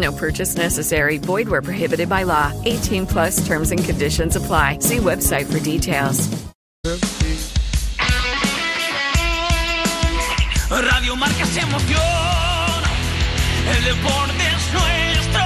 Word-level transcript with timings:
No 0.00 0.12
purchase 0.12 0.56
necessary. 0.56 1.18
Void 1.18 1.48
where 1.48 1.60
prohibited 1.62 2.08
by 2.08 2.22
law. 2.22 2.52
18 2.64 3.06
plus 3.06 3.46
terms 3.46 3.70
and 3.70 3.84
conditions 3.84 4.34
apply. 4.34 4.78
See 4.80 4.96
website 4.96 5.44
for 5.44 5.60
details. 5.60 6.26
Radio 10.70 11.16
Marca 11.16 11.44
se 11.44 11.60
emoción. 11.60 12.00
El 13.76 13.84
deporte 13.84 14.42
es 14.56 14.72
nuestro. 14.72 15.42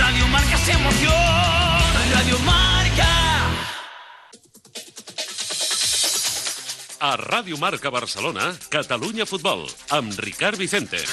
Radio 0.00 0.26
Marca 0.28 0.56
se 0.58 0.72
emoción. 0.72 1.23
A 7.04 7.16
Ràdio 7.20 7.58
Marca 7.60 7.90
Barcelona, 7.92 8.54
Catalunya 8.72 9.28
Futbol, 9.28 9.66
amb 9.92 10.16
Ricard 10.24 10.56
Vicente. 10.56 11.04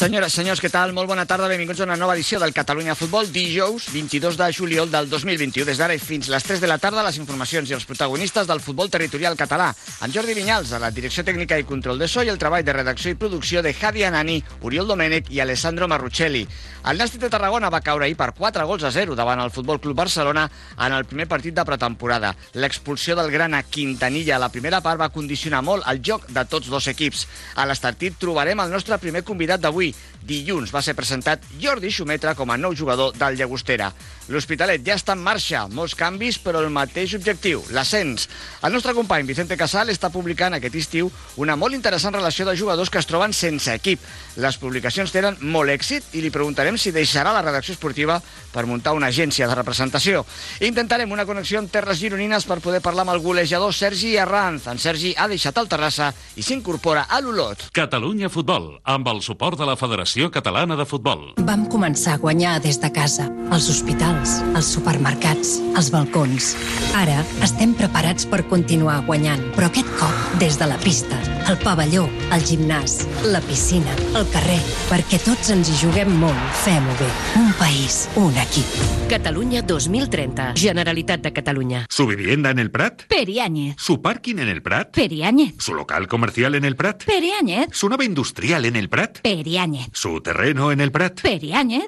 Senyores, 0.00 0.32
senyors, 0.32 0.62
què 0.64 0.70
tal? 0.72 0.94
Molt 0.96 1.10
bona 1.10 1.26
tarda, 1.28 1.44
benvinguts 1.50 1.82
a 1.82 1.84
una 1.84 1.96
nova 2.00 2.14
edició 2.16 2.38
del 2.40 2.54
Catalunya 2.56 2.94
Futbol, 2.96 3.26
dijous 3.28 3.90
22 3.92 4.38
de 4.40 4.46
juliol 4.56 4.88
del 4.88 5.10
2021. 5.12 5.66
Des 5.68 5.76
d'ara 5.76 5.92
i 5.92 6.00
fins 6.00 6.30
les 6.32 6.46
3 6.46 6.62
de 6.62 6.70
la 6.70 6.78
tarda, 6.80 7.02
les 7.04 7.18
informacions 7.20 7.68
i 7.68 7.76
els 7.76 7.84
protagonistes 7.84 8.48
del 8.48 8.62
futbol 8.64 8.88
territorial 8.88 9.36
català. 9.36 9.66
En 10.00 10.14
Jordi 10.14 10.32
Vinyals, 10.32 10.72
a 10.72 10.80
la 10.80 10.88
direcció 10.88 11.20
tècnica 11.20 11.58
i 11.60 11.66
control 11.68 12.00
de 12.00 12.08
so, 12.08 12.24
i 12.24 12.32
el 12.32 12.40
treball 12.40 12.64
de 12.64 12.72
redacció 12.78 13.12
i 13.12 13.18
producció 13.20 13.60
de 13.60 13.74
Javi 13.76 14.06
Anani, 14.08 14.38
Oriol 14.64 14.88
Domènech 14.88 15.28
i 15.36 15.42
Alessandro 15.44 15.84
Marruccelli. 15.84 16.46
El 16.80 16.96
Nàstic 16.96 17.20
de 17.20 17.28
Tarragona 17.28 17.68
va 17.68 17.82
caure 17.84 18.08
ahir 18.08 18.16
per 18.16 18.30
4 18.32 18.64
gols 18.64 18.88
a 18.88 18.94
0 18.96 19.12
davant 19.12 19.44
el 19.44 19.52
Futbol 19.52 19.82
Club 19.84 19.98
Barcelona 20.00 20.46
en 20.78 20.96
el 20.96 21.04
primer 21.04 21.28
partit 21.28 21.52
de 21.52 21.66
pretemporada. 21.68 22.32
L'expulsió 22.54 23.18
del 23.20 23.28
Grana 23.30 23.60
Quintanilla 23.68 24.38
a 24.38 24.40
la 24.46 24.48
primera 24.48 24.80
part 24.80 25.04
va 25.04 25.12
condicionar 25.12 25.60
molt 25.60 25.84
el 25.92 26.00
joc 26.00 26.24
de 26.32 26.48
tots 26.48 26.72
dos 26.72 26.88
equips. 26.88 27.26
A 27.60 27.68
l'estartit 27.68 28.16
trobarem 28.16 28.64
el 28.64 28.72
nostre 28.72 28.96
primer 28.96 29.26
convidat 29.28 29.60
d'avui. 29.60 29.89
Dilluns 30.20 30.70
va 30.74 30.82
ser 30.84 30.92
presentat 30.94 31.44
Jordi 31.60 31.88
Xumetra 31.90 32.34
com 32.36 32.50
a 32.52 32.58
nou 32.60 32.74
jugador 32.76 33.14
del 33.16 33.38
Llagostera. 33.38 33.88
L'Hospitalet 34.30 34.84
ja 34.86 34.94
està 34.94 35.16
en 35.16 35.22
marxa, 35.24 35.64
molts 35.72 35.96
canvis, 35.98 36.36
però 36.38 36.60
el 36.62 36.68
mateix 36.70 37.16
objectiu, 37.16 37.64
l'ascens. 37.74 38.28
El 38.62 38.74
nostre 38.76 38.94
company 38.94 39.24
Vicente 39.26 39.56
Casal 39.58 39.90
està 39.90 40.10
publicant 40.12 40.54
aquest 40.54 40.76
estiu 40.78 41.08
una 41.40 41.56
molt 41.58 41.74
interessant 41.74 42.14
relació 42.14 42.46
de 42.46 42.54
jugadors 42.54 42.92
que 42.92 43.00
es 43.00 43.08
troben 43.08 43.32
sense 43.34 43.72
equip. 43.74 44.04
Les 44.36 44.58
publicacions 44.60 45.10
tenen 45.10 45.40
molt 45.40 45.72
èxit 45.72 46.14
i 46.14 46.22
li 46.22 46.30
preguntarem 46.30 46.78
si 46.78 46.92
deixarà 46.94 47.32
la 47.34 47.42
redacció 47.42 47.74
esportiva 47.74 48.20
per 48.52 48.66
muntar 48.70 48.94
una 48.94 49.08
agència 49.10 49.48
de 49.48 49.56
representació. 49.56 50.22
Intentarem 50.60 51.10
una 51.10 51.26
connexió 51.26 51.58
amb 51.58 51.72
terres 51.72 51.98
gironines 51.98 52.46
per 52.46 52.60
poder 52.62 52.82
parlar 52.84 53.08
amb 53.08 53.16
el 53.16 53.24
golejador 53.24 53.74
Sergi 53.74 54.14
Arranz. 54.20 54.68
En 54.70 54.78
Sergi 54.78 55.14
ha 55.16 55.26
deixat 55.32 55.58
el 55.58 55.70
Terrassa 55.70 56.12
i 56.36 56.44
s'incorpora 56.46 57.08
a 57.08 57.18
l'Olot. 57.24 57.70
Catalunya 57.74 58.30
Futbol, 58.30 58.76
amb 58.84 59.10
el 59.10 59.24
suport 59.26 59.58
de 59.58 59.66
la 59.66 59.79
Federació 59.80 60.28
Catalana 60.28 60.76
de 60.76 60.84
Futbol. 60.84 61.22
Vam 61.48 61.62
començar 61.72 62.18
a 62.18 62.20
guanyar 62.20 62.58
des 62.60 62.76
de 62.82 62.90
casa, 62.92 63.30
als 63.50 63.70
hospitals, 63.72 64.34
als 64.52 64.68
supermercats, 64.74 65.54
als 65.78 65.88
balcons. 65.94 66.50
Ara 66.98 67.22
estem 67.46 67.72
preparats 67.78 68.26
per 68.28 68.42
continuar 68.50 68.98
guanyant, 69.08 69.40
però 69.56 69.70
aquest 69.70 69.88
cop 69.96 70.36
des 70.42 70.58
de 70.60 70.68
la 70.68 70.76
pista, 70.84 71.16
el 71.48 71.56
pavelló, 71.64 72.04
el 72.34 72.44
gimnàs, 72.44 72.98
la 73.32 73.40
piscina, 73.48 73.94
el 74.18 74.28
carrer, 74.34 74.58
perquè 74.90 75.22
tots 75.24 75.48
ens 75.54 75.72
hi 75.72 75.78
juguem 75.80 76.12
molt. 76.20 76.44
Fem-ho 76.66 76.98
bé. 77.00 77.08
Un 77.40 77.54
país, 77.56 78.02
un 78.20 78.36
equip. 78.44 78.76
Catalunya 79.10 79.64
2030. 79.66 80.52
Generalitat 80.60 81.24
de 81.24 81.32
Catalunya. 81.32 81.86
¿Su 81.88 82.06
vivienda 82.06 82.50
en 82.50 82.58
el 82.58 82.70
Prat? 82.70 83.06
Periáñez. 83.08 83.76
¿Su 83.78 84.02
parking 84.02 84.38
en 84.38 84.48
el 84.48 84.62
Prat? 84.62 84.92
Periáñez. 84.94 85.54
¿Su 85.58 85.74
local 85.74 86.06
comercial 86.06 86.54
en 86.54 86.64
el 86.64 86.76
Prat? 86.76 87.04
Periáñez. 87.04 87.68
¿Su 87.72 87.88
nave 87.88 88.04
industrial 88.04 88.66
en 88.66 88.76
el 88.76 88.88
Prat? 88.88 89.20
Periáñez. 89.22 89.69
¿Su 89.92 90.20
terreno 90.20 90.72
en 90.72 90.80
el 90.80 90.92
Prat? 90.92 91.20
Periáñez. 91.20 91.86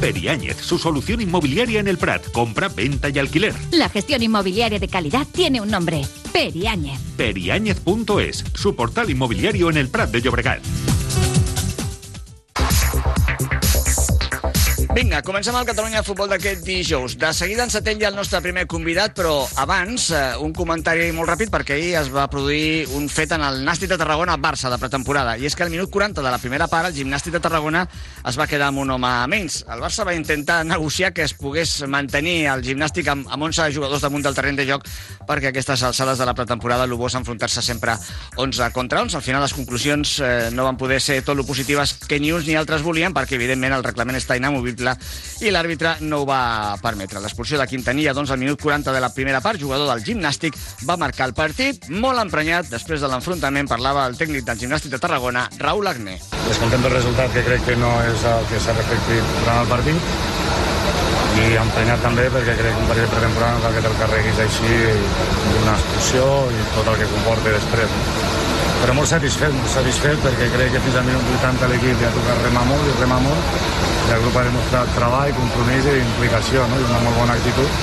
Periáñez, 0.00 0.56
su 0.56 0.78
solución 0.78 1.20
inmobiliaria 1.20 1.80
en 1.80 1.88
el 1.88 1.98
Prat. 1.98 2.30
Compra, 2.32 2.68
venta 2.68 3.10
y 3.10 3.18
alquiler. 3.18 3.54
La 3.70 3.88
gestión 3.88 4.22
inmobiliaria 4.22 4.78
de 4.78 4.88
calidad 4.88 5.26
tiene 5.30 5.60
un 5.60 5.70
nombre. 5.70 6.02
Periáñez. 6.32 6.98
Periáñez.es, 7.16 8.44
su 8.54 8.74
portal 8.74 9.10
inmobiliario 9.10 9.70
en 9.70 9.76
el 9.76 9.88
Prat 9.88 10.10
de 10.10 10.22
Llobregat. 10.22 10.62
Vinga, 14.90 15.20
comencem 15.22 15.54
el 15.54 15.68
Catalunya 15.68 16.00
Futbol 16.02 16.26
d'aquest 16.32 16.64
dijous. 16.66 17.12
De 17.14 17.28
seguida 17.30 17.62
ens 17.62 17.76
atén 17.78 18.00
ja 18.00 18.08
el 18.08 18.16
nostre 18.18 18.40
primer 18.42 18.64
convidat, 18.66 19.12
però 19.14 19.44
abans 19.62 20.08
eh, 20.10 20.22
un 20.42 20.50
comentari 20.50 21.12
molt 21.14 21.30
ràpid 21.30 21.52
perquè 21.54 21.76
ahir 21.76 21.92
es 22.00 22.08
va 22.10 22.24
produir 22.26 22.88
un 22.98 23.06
fet 23.06 23.30
en 23.36 23.44
el 23.46 23.60
Nàstic 23.62 23.92
de 23.92 23.98
Tarragona-Barça 24.00 24.66
de 24.72 24.80
pretemporada. 24.82 25.36
I 25.38 25.46
és 25.46 25.54
que 25.54 25.62
al 25.62 25.70
minut 25.70 25.92
40 25.94 26.24
de 26.26 26.32
la 26.34 26.40
primera 26.42 26.66
part 26.66 26.88
el 26.88 26.96
gimnàstic 26.96 27.36
de 27.36 27.42
Tarragona 27.44 27.84
es 28.26 28.38
va 28.40 28.48
quedar 28.50 28.72
amb 28.72 28.82
un 28.82 28.90
home 28.96 29.12
menys. 29.30 29.60
El 29.70 29.78
Barça 29.84 30.02
va 30.08 30.16
intentar 30.16 30.64
negociar 30.72 31.12
que 31.14 31.22
es 31.22 31.36
pogués 31.38 31.76
mantenir 31.86 32.50
el 32.50 32.66
gimnàstic 32.66 33.12
amb, 33.14 33.30
amb 33.30 33.46
11 33.46 33.70
jugadors 33.78 34.02
damunt 34.02 34.26
del 34.26 34.34
terreny 34.34 34.58
de 34.58 34.66
joc 34.72 34.90
perquè 35.30 35.54
aquestes 35.54 35.86
alçades 35.86 36.18
de 36.18 36.26
la 36.26 36.34
pretemporada 36.34 36.90
bo 36.90 37.06
és 37.06 37.14
enfrontar-se 37.14 37.62
sempre 37.62 37.94
11 38.42 38.72
contra 38.74 39.06
11. 39.06 39.22
Al 39.22 39.22
final 39.22 39.46
les 39.46 39.54
conclusions 39.54 40.18
eh, 40.18 40.50
no 40.50 40.66
van 40.66 40.82
poder 40.82 40.98
ser 40.98 41.22
tot 41.22 41.38
lo 41.38 41.46
positives 41.46 41.94
que 42.10 42.18
ni 42.18 42.34
uns 42.34 42.50
ni 42.50 42.58
altres 42.58 42.82
volien 42.82 43.14
perquè 43.14 43.38
evidentment 43.38 43.78
el 43.78 43.86
reglament 43.86 44.18
està 44.18 44.34
inamovible 44.34 44.79
i 45.40 45.52
l'àrbitre 45.52 45.96
no 46.00 46.22
ho 46.22 46.26
va 46.28 46.76
permetre. 46.82 47.20
L'expulsió 47.22 47.58
de 47.60 47.68
Quintanilla, 47.70 48.14
doncs, 48.16 48.32
al 48.32 48.40
minut 48.40 48.60
40 48.60 48.94
de 48.94 49.00
la 49.02 49.12
primera 49.14 49.40
part, 49.44 49.60
jugador 49.60 49.90
del 49.92 50.04
gimnàstic, 50.04 50.56
va 50.88 50.98
marcar 51.00 51.28
el 51.30 51.36
partit 51.36 51.88
molt 51.90 52.20
emprenyat. 52.22 52.70
Després 52.72 53.00
de 53.00 53.10
l'enfrontament 53.12 53.68
parlava 53.70 54.06
el 54.08 54.18
tècnic 54.20 54.44
del 54.48 54.60
gimnàstic 54.64 54.96
de 54.96 55.02
Tarragona, 55.02 55.48
Raúl 55.58 55.88
Agné. 55.90 56.18
Descontento 56.48 56.88
del 56.88 56.98
resultat, 56.98 57.32
que 57.34 57.44
crec 57.46 57.64
que 57.68 57.76
no 57.80 57.92
és 58.08 58.26
el 58.28 58.48
que 58.50 58.60
s'ha 58.60 58.76
reflectit 58.76 59.34
durant 59.40 59.64
el 59.64 59.70
partit, 59.70 60.38
i 61.40 61.54
emprenyat 61.60 62.02
també 62.04 62.26
perquè 62.32 62.56
crec 62.58 62.74
que 62.74 62.82
un 62.82 62.90
partit 62.90 63.06
de 63.06 63.12
pretemporada 63.14 63.54
no 63.54 63.62
cal 63.64 63.76
que 63.76 63.84
te'l 63.86 63.96
carreguis 64.02 64.42
així 64.46 64.74
d'una 65.52 65.78
expulsió 65.78 66.26
i 66.50 66.68
tot 66.74 66.92
el 66.92 67.00
que 67.00 67.08
comporta 67.14 67.56
després. 67.56 68.29
Però 68.80 68.94
molt 68.96 69.10
satisfet, 69.10 69.52
molt 69.52 69.72
satisfet 69.72 70.22
perquè 70.24 70.48
crec 70.54 70.72
que 70.74 70.82
fins 70.86 70.96
al 71.00 71.08
minut 71.08 71.26
80 71.36 71.68
l'equip 71.72 72.00
ja 72.00 72.08
ha 72.08 72.16
tocat 72.16 72.44
remar 72.46 72.64
molt 72.70 72.88
i 72.88 72.94
remar 73.00 73.18
molt 73.26 73.58
i 74.10 74.14
el 74.14 74.22
grup 74.24 74.38
ha 74.40 74.46
demostrat 74.46 74.94
treball, 74.96 75.34
compromís 75.36 75.90
i 75.90 75.98
implicació 76.00 76.64
no? 76.70 76.78
i 76.80 76.86
una 76.88 77.02
molt 77.04 77.20
bona 77.20 77.36
actitud. 77.36 77.76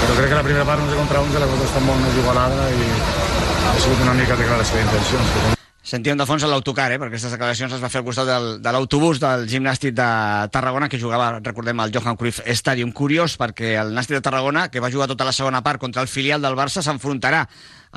Però 0.00 0.16
crec 0.16 0.32
que 0.32 0.40
la 0.40 0.46
primera 0.48 0.64
part 0.68 0.82
11 0.86 1.02
contra 1.02 1.22
11 1.26 1.44
la 1.44 1.50
cosa 1.52 1.68
està 1.68 1.84
molt 1.84 2.02
més 2.06 2.18
igualada 2.22 2.70
i 2.72 2.88
ha 2.94 3.76
sigut 3.84 4.08
una 4.08 4.16
mica 4.18 4.40
declaració 4.40 4.80
d'intencions. 4.80 5.36
Que 5.36 5.55
Sentíem 5.86 6.18
de 6.18 6.24
fons 6.26 6.42
l'autocar, 6.42 6.88
eh? 6.90 6.96
perquè 6.98 7.14
aquestes 7.14 7.30
declaracions 7.36 7.76
es 7.76 7.82
va 7.82 7.86
fer 7.92 8.00
al 8.00 8.06
costat 8.08 8.26
del, 8.26 8.46
de 8.58 8.70
l'autobús 8.74 9.20
del 9.22 9.44
gimnàstic 9.46 9.94
de 9.94 10.06
Tarragona, 10.50 10.88
que 10.90 10.98
jugava, 10.98 11.36
recordem, 11.38 11.78
al 11.78 11.92
Johan 11.94 12.18
Cruyff 12.18 12.40
Stadium. 12.58 12.90
Curiós, 12.90 13.36
perquè 13.38 13.76
el 13.78 13.94
Nàstic 13.94 14.16
de 14.18 14.24
Tarragona, 14.26 14.66
que 14.66 14.82
va 14.82 14.90
jugar 14.90 15.06
tota 15.06 15.28
la 15.28 15.36
segona 15.36 15.62
part 15.62 15.78
contra 15.78 16.02
el 16.02 16.10
filial 16.10 16.42
del 16.42 16.58
Barça, 16.58 16.82
s'enfrontarà 16.82 17.44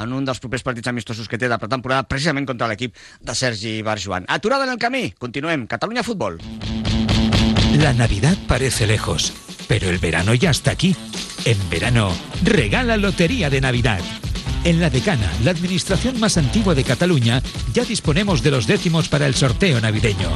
en 0.06 0.14
un 0.14 0.30
dels 0.30 0.38
propers 0.38 0.62
partits 0.62 0.94
amistosos 0.94 1.26
que 1.26 1.42
té 1.42 1.50
de 1.50 1.58
pretemporada, 1.58 2.06
precisament 2.06 2.46
contra 2.46 2.70
l'equip 2.70 2.94
de 3.26 3.34
Sergi 3.34 3.80
Barjuan. 3.82 4.30
Aturada 4.30 4.70
en 4.70 4.78
el 4.78 4.78
camí, 4.78 5.08
continuem. 5.18 5.66
Catalunya 5.66 6.06
Futbol. 6.06 6.38
La 7.82 7.94
Navidad 7.94 8.38
parece 8.48 8.86
lejos, 8.86 9.34
pero 9.68 9.90
el 9.90 9.98
verano 9.98 10.36
ya 10.36 10.52
está 10.52 10.78
aquí. 10.78 10.96
En 11.44 11.58
verano, 11.72 12.14
regala 12.44 12.98
Lotería 12.98 13.50
de 13.50 13.62
Navidad. 13.62 14.02
En 14.66 14.82
la 14.82 14.90
Decana, 14.90 15.32
la 15.44 15.52
administración 15.52 16.20
más 16.20 16.38
antigua 16.38 16.76
de 16.76 16.84
Cataluña, 16.84 17.42
ya 17.74 17.86
disponemos 17.86 18.44
de 18.44 18.52
los 18.52 18.68
décimos 18.68 19.08
para 19.08 19.26
el 19.26 19.34
sorteo 19.34 19.80
navideño. 19.80 20.30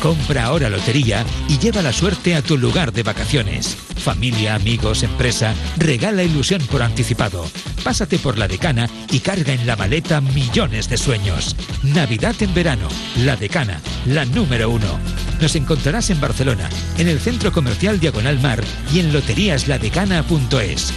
Compra 0.00 0.44
ahora 0.44 0.70
lotería 0.70 1.24
y 1.48 1.58
lleva 1.58 1.82
la 1.82 1.92
suerte 1.92 2.34
a 2.34 2.42
tu 2.42 2.56
lugar 2.56 2.92
de 2.92 3.02
vacaciones. 3.02 3.76
Familia, 3.96 4.54
amigos, 4.54 5.02
empresa, 5.02 5.54
regala 5.76 6.22
ilusión 6.22 6.62
por 6.70 6.82
anticipado. 6.82 7.44
Pásate 7.84 8.18
por 8.18 8.38
la 8.38 8.48
decana 8.48 8.88
y 9.10 9.20
carga 9.20 9.52
en 9.52 9.66
la 9.66 9.76
maleta 9.76 10.20
millones 10.20 10.88
de 10.88 10.96
sueños. 10.96 11.54
Navidad 11.82 12.34
en 12.40 12.54
verano, 12.54 12.88
la 13.18 13.36
decana, 13.36 13.80
la 14.06 14.24
número 14.24 14.70
uno. 14.70 14.98
Nos 15.40 15.54
encontrarás 15.54 16.08
en 16.10 16.20
Barcelona, 16.20 16.68
en 16.96 17.08
el 17.08 17.20
centro 17.20 17.52
comercial 17.52 18.00
Diagonal 18.00 18.40
Mar 18.40 18.64
y 18.92 19.00
en 19.00 19.12
loteríasladecana.es. 19.12 20.94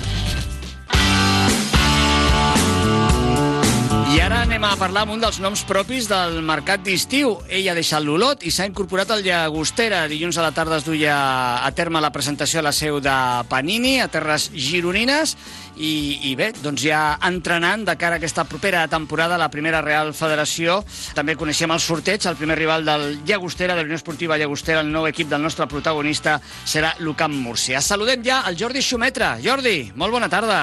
anem 4.49 4.63
a 4.65 4.79
parlar 4.81 5.03
amb 5.05 5.13
un 5.13 5.21
dels 5.21 5.37
noms 5.43 5.61
propis 5.69 6.07
del 6.09 6.39
mercat 6.41 6.81
d'estiu. 6.81 7.35
Ell 7.53 7.67
ha 7.69 7.75
deixat 7.77 8.01
l'Olot 8.01 8.41
i 8.41 8.49
s'ha 8.49 8.65
incorporat 8.65 9.11
al 9.13 9.21
Llagostera. 9.21 9.99
Dilluns 10.09 10.39
a 10.41 10.45
la 10.47 10.55
tarda 10.57 10.79
es 10.79 10.87
duia 10.87 11.17
a 11.61 11.69
terme 11.77 12.01
la 12.01 12.09
presentació 12.09 12.57
a 12.57 12.63
la 12.65 12.71
seu 12.73 12.97
de 12.97 13.13
Panini, 13.45 13.99
a 14.01 14.07
Terres 14.09 14.47
Gironines, 14.49 15.35
i, 15.77 16.31
i 16.31 16.33
bé, 16.39 16.47
doncs 16.63 16.81
ja 16.81 17.19
entrenant 17.29 17.85
de 17.85 17.93
cara 18.01 18.17
a 18.17 18.21
aquesta 18.23 18.47
propera 18.49 18.87
temporada 18.89 19.37
la 19.37 19.51
primera 19.53 19.83
Real 19.85 20.15
Federació. 20.17 20.79
També 21.13 21.37
coneixem 21.37 21.69
el 21.69 21.85
sorteig, 21.85 22.25
el 22.25 22.41
primer 22.41 22.57
rival 22.57 22.89
del 22.89 23.07
Llagostera, 23.29 23.77
de 23.77 23.85
l'Unió 23.85 24.01
Esportiva 24.01 24.39
Llagostera, 24.41 24.81
el 24.81 24.89
nou 24.89 25.05
equip 25.11 25.29
del 25.29 25.45
nostre 25.45 25.69
protagonista 25.69 26.39
serà 26.65 26.95
l'UCAM 26.97 27.37
Múrcia. 27.37 27.85
Saludem 27.85 28.25
ja 28.25 28.41
el 28.49 28.57
Jordi 28.57 28.81
Xumetra. 28.81 29.35
Jordi, 29.45 29.91
molt 29.93 30.17
bona 30.17 30.31
tarda. 30.33 30.59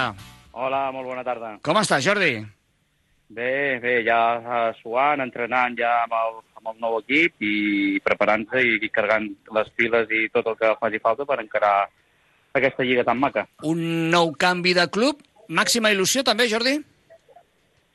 Hola, 0.59 0.89
molt 0.91 1.07
bona 1.07 1.23
tarda. 1.23 1.61
Com 1.63 1.79
estàs, 1.79 2.03
Jordi? 2.03 2.41
Bé, 3.29 3.79
bé, 3.83 4.01
ja 4.07 4.73
suant, 4.79 5.21
entrenant 5.25 5.75
ja 5.79 5.93
amb 6.05 6.15
el, 6.15 6.37
amb 6.61 6.71
el 6.71 6.77
nou 6.83 6.99
equip 7.01 7.43
i 7.43 7.99
preparant-se 8.05 8.63
i, 8.63 8.77
i 8.87 8.91
carregant 8.95 9.27
les 9.57 9.71
piles 9.75 10.13
i 10.15 10.29
tot 10.35 10.47
el 10.47 10.59
que 10.61 10.75
faci 10.81 11.03
falta 11.03 11.27
per 11.27 11.41
encarar 11.43 11.77
aquesta 12.55 12.87
lliga 12.87 13.05
tan 13.05 13.19
maca. 13.19 13.47
Un 13.67 14.11
nou 14.13 14.31
canvi 14.39 14.77
de 14.79 14.87
club. 14.89 15.25
Màxima 15.49 15.91
il·lusió 15.95 16.23
també, 16.27 16.47
Jordi? 16.51 16.79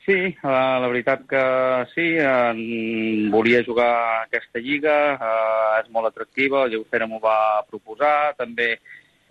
Sí, 0.02 0.18
eh, 0.34 0.36
la 0.44 0.88
veritat 0.90 1.28
que 1.30 1.42
sí, 1.94 2.08
eh, 2.18 3.30
volia 3.32 3.64
jugar 3.64 3.92
aquesta 4.26 4.60
lliga, 4.60 4.96
eh, 5.14 5.82
és 5.84 5.92
molt 5.94 6.10
atractiva, 6.10 6.66
el 6.66 6.74
Lleugera 6.74 7.08
m'ho 7.08 7.20
va 7.22 7.62
proposar, 7.70 8.34
també 8.36 8.80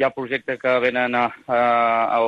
hi 0.01 0.05
ha 0.07 0.09
projectes 0.17 0.57
que 0.59 0.79
venen 0.81 1.15
a, 1.15 1.27
a, 1.47 1.57
a 2.17 2.21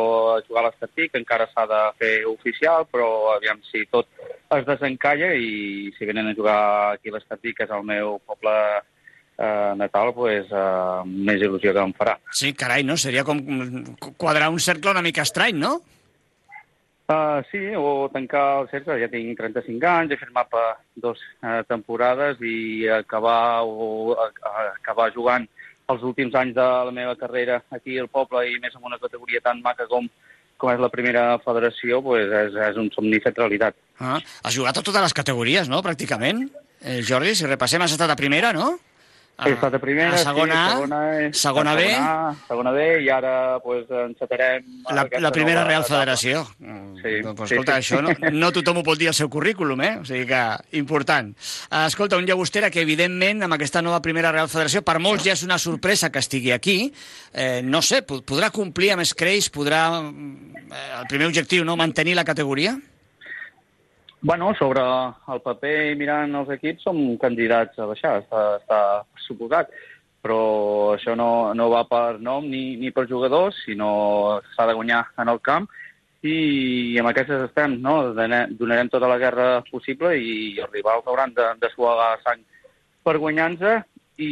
jugar 0.45 0.61
a 0.61 0.67
l'Estatí, 0.67 1.07
que 1.09 1.17
encara 1.23 1.47
s'ha 1.49 1.65
de 1.71 1.79
fer 1.97 2.11
oficial, 2.29 2.85
però 2.85 3.07
aviam 3.33 3.63
si 3.65 3.87
tot 3.89 4.11
es 4.53 4.67
desencalla 4.69 5.31
i 5.33 5.89
si 5.97 6.05
venen 6.05 6.29
a 6.29 6.35
jugar 6.37 6.59
aquí 6.93 7.09
a 7.09 7.15
l'Estatí, 7.15 7.55
que 7.57 7.65
és 7.65 7.73
el 7.73 7.87
meu 7.89 8.19
poble 8.29 8.53
eh, 8.77 9.73
natal, 9.81 10.13
pues, 10.13 10.53
eh, 10.53 10.99
més 11.31 11.41
il·lusió 11.41 11.73
que 11.73 11.87
em 11.87 11.97
farà. 11.97 12.19
Sí, 12.37 12.53
carai, 12.53 12.85
no? 12.85 12.99
Seria 13.01 13.25
com 13.25 13.41
quadrar 14.21 14.53
un 14.53 14.61
cercle 14.61 14.93
una 14.93 15.05
mica 15.09 15.25
estrany, 15.25 15.57
no? 15.65 15.79
Uh, 17.09 17.41
sí, 17.49 17.63
o 17.77 18.11
tancar 18.13 18.45
el 18.61 18.69
cercle. 18.69 19.01
Ja 19.01 19.09
tinc 19.09 19.33
35 19.41 19.89
anys, 19.89 20.13
he 20.13 20.21
firmat 20.21 20.53
per 20.53 20.69
dues 21.01 21.25
uh, 21.41 21.65
temporades 21.73 22.37
i 22.45 22.85
acabar, 23.01 23.65
o, 23.65 24.13
uh, 24.13 24.31
acabar 24.77 25.09
jugant 25.17 25.49
els 25.91 26.05
últims 26.07 26.35
anys 26.39 26.55
de 26.55 26.67
la 26.89 26.95
meva 26.95 27.17
carrera 27.19 27.63
aquí 27.75 27.99
al 27.99 28.09
poble 28.13 28.45
i 28.51 28.61
més 28.63 28.77
en 28.77 28.87
una 28.87 29.01
categoria 29.03 29.43
tan 29.45 29.61
maca 29.65 29.89
com, 29.91 30.07
com 30.57 30.71
és 30.73 30.81
la 30.83 30.93
primera 30.93 31.25
federació, 31.45 32.01
pues 32.05 32.31
és, 32.31 32.55
és 32.71 32.79
un 32.81 32.91
somni 32.95 33.21
fet 33.25 33.39
realitat. 33.39 33.77
Ah, 33.99 34.21
has 34.21 34.55
jugat 34.55 34.79
a 34.79 34.85
totes 34.87 35.09
les 35.09 35.17
categories, 35.17 35.69
no?, 35.69 35.83
pràcticament. 35.85 36.47
Eh, 36.83 37.01
Jordi, 37.07 37.35
si 37.39 37.47
repassem, 37.47 37.83
has 37.83 37.95
estat 37.95 38.11
a 38.11 38.19
primera, 38.19 38.53
no? 38.57 38.77
He 39.47 39.53
estat 39.57 39.75
a 39.75 39.79
primera, 39.83 40.15
a 40.15 40.19
segona, 40.19 40.59
sí, 40.69 40.75
segona, 40.75 41.01
segona 41.43 41.75
B. 41.75 41.87
Segona, 41.89 42.35
segona 42.49 42.73
B, 42.77 42.85
i 43.03 43.09
ara 43.11 43.33
pues, 43.65 43.87
encetarem... 43.91 44.65
La, 44.95 45.07
la 45.21 45.33
primera 45.33 45.65
Real. 45.65 45.85
Federació. 45.85 46.45
Sí, 46.59 47.15
Pues, 47.23 47.49
sí, 47.49 47.55
escolta, 47.57 47.81
sí. 47.83 47.95
això 47.95 48.03
no, 48.05 48.13
no 48.31 48.53
tothom 48.55 48.79
ho 48.79 48.85
pot 48.87 48.99
dir 49.01 49.09
al 49.11 49.15
seu 49.19 49.29
currículum, 49.29 49.81
eh? 49.83 49.93
O 50.01 50.05
sigui 50.07 50.27
que, 50.31 50.43
important. 50.79 51.33
Eh, 51.35 51.83
Escolta, 51.89 52.17
un 52.21 52.27
llagostera 52.29 52.71
que, 52.71 52.81
evidentment, 52.87 53.43
amb 53.43 53.57
aquesta 53.57 53.83
nova 53.83 53.99
primera 54.05 54.31
Real 54.31 54.49
Federació, 54.53 54.85
per 54.87 54.99
molts 55.03 55.25
ja 55.27 55.33
és 55.35 55.43
una 55.43 55.59
sorpresa 55.59 56.13
que 56.15 56.23
estigui 56.23 56.53
aquí. 56.55 56.93
Eh, 57.35 57.61
no 57.65 57.83
sé, 57.83 58.03
po- 58.07 58.21
podrà 58.23 58.53
complir 58.55 58.93
amb 58.95 59.03
escreix, 59.03 59.51
podrà... 59.51 59.83
Eh, 59.99 60.89
el 61.01 61.07
primer 61.11 61.27
objectiu, 61.33 61.65
no?, 61.67 61.75
mantenir 61.77 62.15
la 62.15 62.25
categoria? 62.25 62.77
Bueno, 64.25 64.53
sobre 64.55 64.81
el 65.35 65.41
paper 65.43 65.75
i 65.91 65.97
mirant 65.99 66.31
els 66.39 66.51
equips 66.55 66.85
som 66.87 66.99
candidats 67.19 67.75
a 67.83 67.89
baixar, 67.91 68.21
està, 68.23 68.43
està 68.61 68.79
suposat. 69.27 69.73
Però 70.23 70.95
això 70.95 71.17
no, 71.19 71.53
no 71.59 71.67
va 71.73 71.83
per 71.91 72.21
nom 72.23 72.45
ni, 72.47 72.77
ni 72.79 72.93
per 72.95 73.09
jugadors, 73.11 73.57
sinó 73.67 74.41
s'ha 74.53 74.69
de 74.71 74.77
guanyar 74.79 75.03
en 75.19 75.33
el 75.33 75.41
camp 75.43 75.67
i 76.23 76.95
amb 77.03 77.11
aquestes 77.11 77.49
estem, 77.49 77.81
no? 77.83 78.13
Donarem 78.15 78.91
tota 78.93 79.11
la 79.11 79.19
guerra 79.19 79.47
possible 79.71 80.15
i 80.15 80.61
els 80.63 80.71
rivals 80.71 81.09
hauran 81.11 81.35
de, 81.35 81.49
de 81.59 81.71
suar 81.75 82.13
sang 82.23 82.45
per 83.03 83.17
guanyar-nos 83.19 83.83
i, 84.23 84.31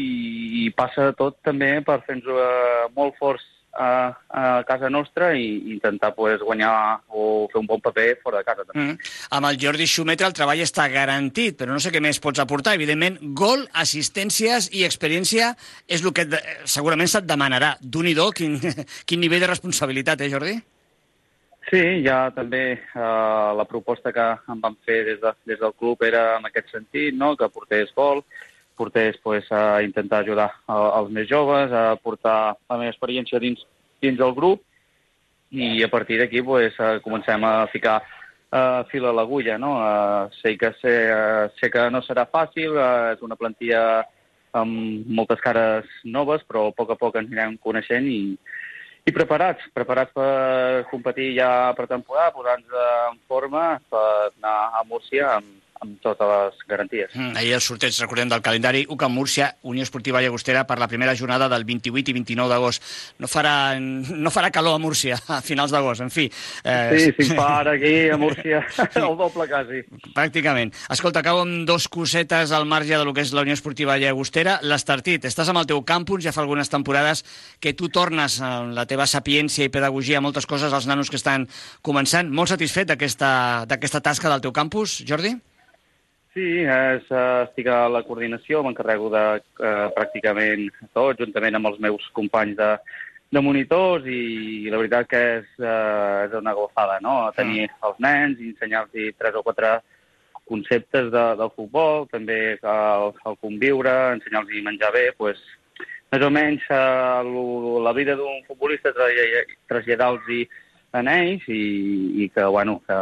i 0.63 0.71
passa 0.79 1.11
tot 1.19 1.41
també 1.43 1.73
per 1.83 1.99
fer-nos 2.07 2.95
molt 2.95 3.19
forts 3.19 3.47
a, 3.73 4.19
a 4.29 4.65
casa 4.67 4.91
nostra 4.91 5.35
i 5.37 5.73
intentar 5.73 6.15
pues, 6.15 6.41
guanyar 6.41 7.01
o 7.09 7.49
fer 7.53 7.61
un 7.61 7.69
bon 7.69 7.81
paper 7.81 8.09
fora 8.23 8.41
de 8.41 8.49
casa. 8.49 8.65
També. 8.65 8.85
Mm. 8.85 9.13
Amb 9.39 9.51
el 9.51 9.61
Jordi 9.63 9.87
Xumetra 9.91 10.31
el 10.31 10.37
treball 10.37 10.65
està 10.65 10.89
garantit, 10.93 11.59
però 11.61 11.75
no 11.75 11.83
sé 11.83 11.93
què 11.95 12.03
més 12.03 12.21
pots 12.23 12.43
aportar. 12.43 12.75
Evidentment, 12.79 13.21
gol, 13.37 13.67
assistències 13.85 14.71
i 14.75 14.85
experiència 14.89 15.55
és 15.87 16.05
el 16.05 16.15
que 16.17 16.27
de, 16.27 16.43
segurament 16.65 17.11
se't 17.11 17.29
demanarà. 17.29 17.77
d'un 17.81 18.09
i 18.11 18.15
do, 18.15 18.31
quin, 18.35 18.59
quin 19.09 19.21
nivell 19.23 19.43
de 19.45 19.51
responsabilitat, 19.51 20.21
eh, 20.21 20.31
Jordi? 20.33 20.59
Sí, 21.71 22.03
ja 22.03 22.33
també 22.35 22.63
eh, 22.75 23.51
la 23.55 23.67
proposta 23.69 24.11
que 24.13 24.27
em 24.51 24.63
van 24.63 24.75
fer 24.87 25.05
des, 25.07 25.21
de, 25.23 25.31
des 25.47 25.61
del 25.61 25.75
club 25.79 26.03
era 26.03 26.39
en 26.39 26.49
aquest 26.49 26.73
sentit, 26.75 27.15
no? 27.15 27.37
que 27.39 27.49
portés 27.53 27.93
gol, 27.95 28.25
portés 28.81 29.19
pues, 29.23 29.45
a 29.53 29.83
intentar 29.85 30.23
ajudar 30.25 30.49
a, 30.67 30.79
als 31.01 31.13
més 31.13 31.29
joves, 31.29 31.73
a 31.73 31.99
portar 32.01 32.57
la 32.57 32.81
meva 32.81 32.95
experiència 32.95 33.41
dins, 33.43 33.61
dins 34.01 34.17
del 34.19 34.33
grup 34.37 34.65
i 35.51 35.83
a 35.85 35.91
partir 35.93 36.21
d'aquí 36.21 36.41
pues, 36.47 36.79
eh, 36.79 36.97
comencem 37.05 37.45
a 37.45 37.67
ficar 37.73 37.99
uh, 38.01 38.87
fil 38.91 39.05
a 39.07 39.13
l'agulla. 39.13 39.59
No? 39.59 39.75
Uh, 39.83 40.31
sé, 40.41 40.57
que 40.59 40.73
sé, 40.81 40.95
uh, 41.13 41.51
sé 41.61 41.71
que 41.71 41.89
no 41.91 42.03
serà 42.07 42.27
fàcil, 42.31 42.77
uh, 42.79 43.13
és 43.15 43.23
una 43.27 43.39
plantilla 43.39 43.83
amb 44.57 45.07
moltes 45.07 45.43
cares 45.43 45.87
noves, 46.05 46.43
però 46.49 46.69
a 46.69 46.75
poc 46.75 46.95
a 46.95 46.99
poc 46.99 47.21
ens 47.21 47.31
anirem 47.31 47.57
coneixent 47.63 48.07
i, 48.11 48.21
i 49.07 49.15
preparats, 49.15 49.63
preparats 49.75 50.15
per 50.17 50.87
competir 50.91 51.33
ja 51.39 51.71
per 51.79 51.87
temporada, 51.91 52.35
posar-nos 52.35 52.79
en 53.13 53.21
forma 53.31 53.65
per 53.91 54.07
anar 54.33 54.57
a 54.75 54.83
Múrcia 54.89 55.37
amb, 55.37 55.61
amb 55.81 55.97
totes 56.05 56.29
les 56.29 56.59
garanties. 56.69 57.13
Mm. 57.15 57.37
Ahir 57.41 57.55
el 57.57 57.63
sorteig, 57.65 57.97
recordem, 58.03 58.29
del 58.29 58.43
calendari 58.45 58.85
UCAM 58.93 59.15
Múrcia, 59.17 59.55
Unió 59.63 59.85
Esportiva 59.87 60.21
Llagostera, 60.21 60.67
per 60.69 60.79
la 60.79 60.89
primera 60.89 61.15
jornada 61.17 61.49
del 61.49 61.65
28 61.65 62.13
i 62.13 62.15
29 62.19 62.53
d'agost. 62.53 62.85
No, 63.19 63.31
farà, 63.31 63.55
no 63.81 64.33
farà 64.35 64.51
calor 64.53 64.77
a 64.77 64.83
Múrcia 64.83 65.17
a 65.29 65.41
finals 65.45 65.73
d'agost, 65.73 66.05
en 66.05 66.13
fi. 66.13 66.29
Eh... 66.65 67.01
Sí, 67.01 67.15
si 67.17 67.37
fa 67.37 67.49
ara 67.63 67.75
aquí 67.79 68.11
a 68.13 68.19
Múrcia, 68.21 68.61
el 69.01 69.17
doble 69.17 69.49
quasi. 69.49 69.83
Pràcticament. 70.17 70.75
Escolta, 70.93 71.25
acabo 71.25 71.47
amb 71.47 71.65
dos 71.69 71.89
cosetes 71.89 72.53
al 72.53 72.69
marge 72.69 72.97
del 72.97 73.15
que 73.17 73.25
és 73.25 73.33
la 73.33 73.47
Unió 73.47 73.57
Esportiva 73.57 73.97
Llagostera. 74.01 74.59
L'Estartit, 74.63 75.25
estàs 75.25 75.49
amb 75.49 75.65
el 75.65 75.69
teu 75.71 75.81
campus, 75.89 76.25
ja 76.27 76.37
fa 76.37 76.45
algunes 76.45 76.69
temporades 76.73 77.25
que 77.61 77.73
tu 77.73 77.89
tornes 77.89 78.37
amb 78.45 78.77
la 78.77 78.85
teva 78.91 79.09
sapiència 79.09 79.65
i 79.65 79.73
pedagogia 79.73 80.21
a 80.21 80.25
moltes 80.25 80.47
coses 80.47 80.77
als 80.77 80.89
nanos 80.91 81.09
que 81.09 81.17
estan 81.17 81.49
començant. 81.81 82.29
Molt 82.29 82.53
satisfet 82.53 82.93
d'aquesta 82.93 84.05
tasca 84.05 84.29
del 84.29 84.45
teu 84.45 84.53
campus, 84.53 85.01
Jordi? 85.09 85.39
Sí, 86.31 86.63
és, 86.63 87.07
uh, 87.11 87.43
estic 87.49 87.67
a 87.67 87.89
la 87.91 88.05
coordinació, 88.07 88.61
m'encarrego 88.63 89.09
de 89.11 89.23
uh, 89.41 89.87
pràcticament 89.97 90.69
tot, 90.95 91.19
juntament 91.19 91.59
amb 91.59 91.71
els 91.73 91.81
meus 91.83 92.05
companys 92.15 92.55
de, 92.61 92.69
de 93.35 93.43
monitors 93.43 94.07
i 94.07 94.69
la 94.71 94.79
veritat 94.79 95.09
que 95.11 95.23
és, 95.41 95.49
uh, 95.59 96.29
és 96.29 96.37
una 96.39 96.55
gofada, 96.55 97.01
no? 97.03 97.17
Tenir 97.35 97.67
els 97.67 97.99
nens 98.07 98.39
i 98.39 98.53
ensenyar-los 98.53 99.19
tres 99.19 99.41
o 99.41 99.43
quatre 99.43 99.81
conceptes 100.47 101.11
de, 101.11 101.25
del 101.43 101.51
futbol, 101.57 102.07
també 102.15 102.39
el, 102.63 103.11
el 103.27 103.39
conviure, 103.43 103.97
ensenyar-los 104.15 104.55
a 104.55 104.65
menjar 104.71 104.95
bé, 104.95 105.05
pues, 105.19 105.43
més 106.15 106.27
o 106.27 106.31
menys 106.31 106.63
uh, 106.71 107.27
la 107.83 107.95
vida 107.99 108.15
d'un 108.19 108.45
futbolista 108.47 108.95
traslladar-los 108.95 110.31
en 110.99 111.09
ells 111.11 111.47
i, 111.49 111.63
i 112.25 112.29
que, 112.35 112.45
bueno, 112.45 112.81
que 112.87 112.97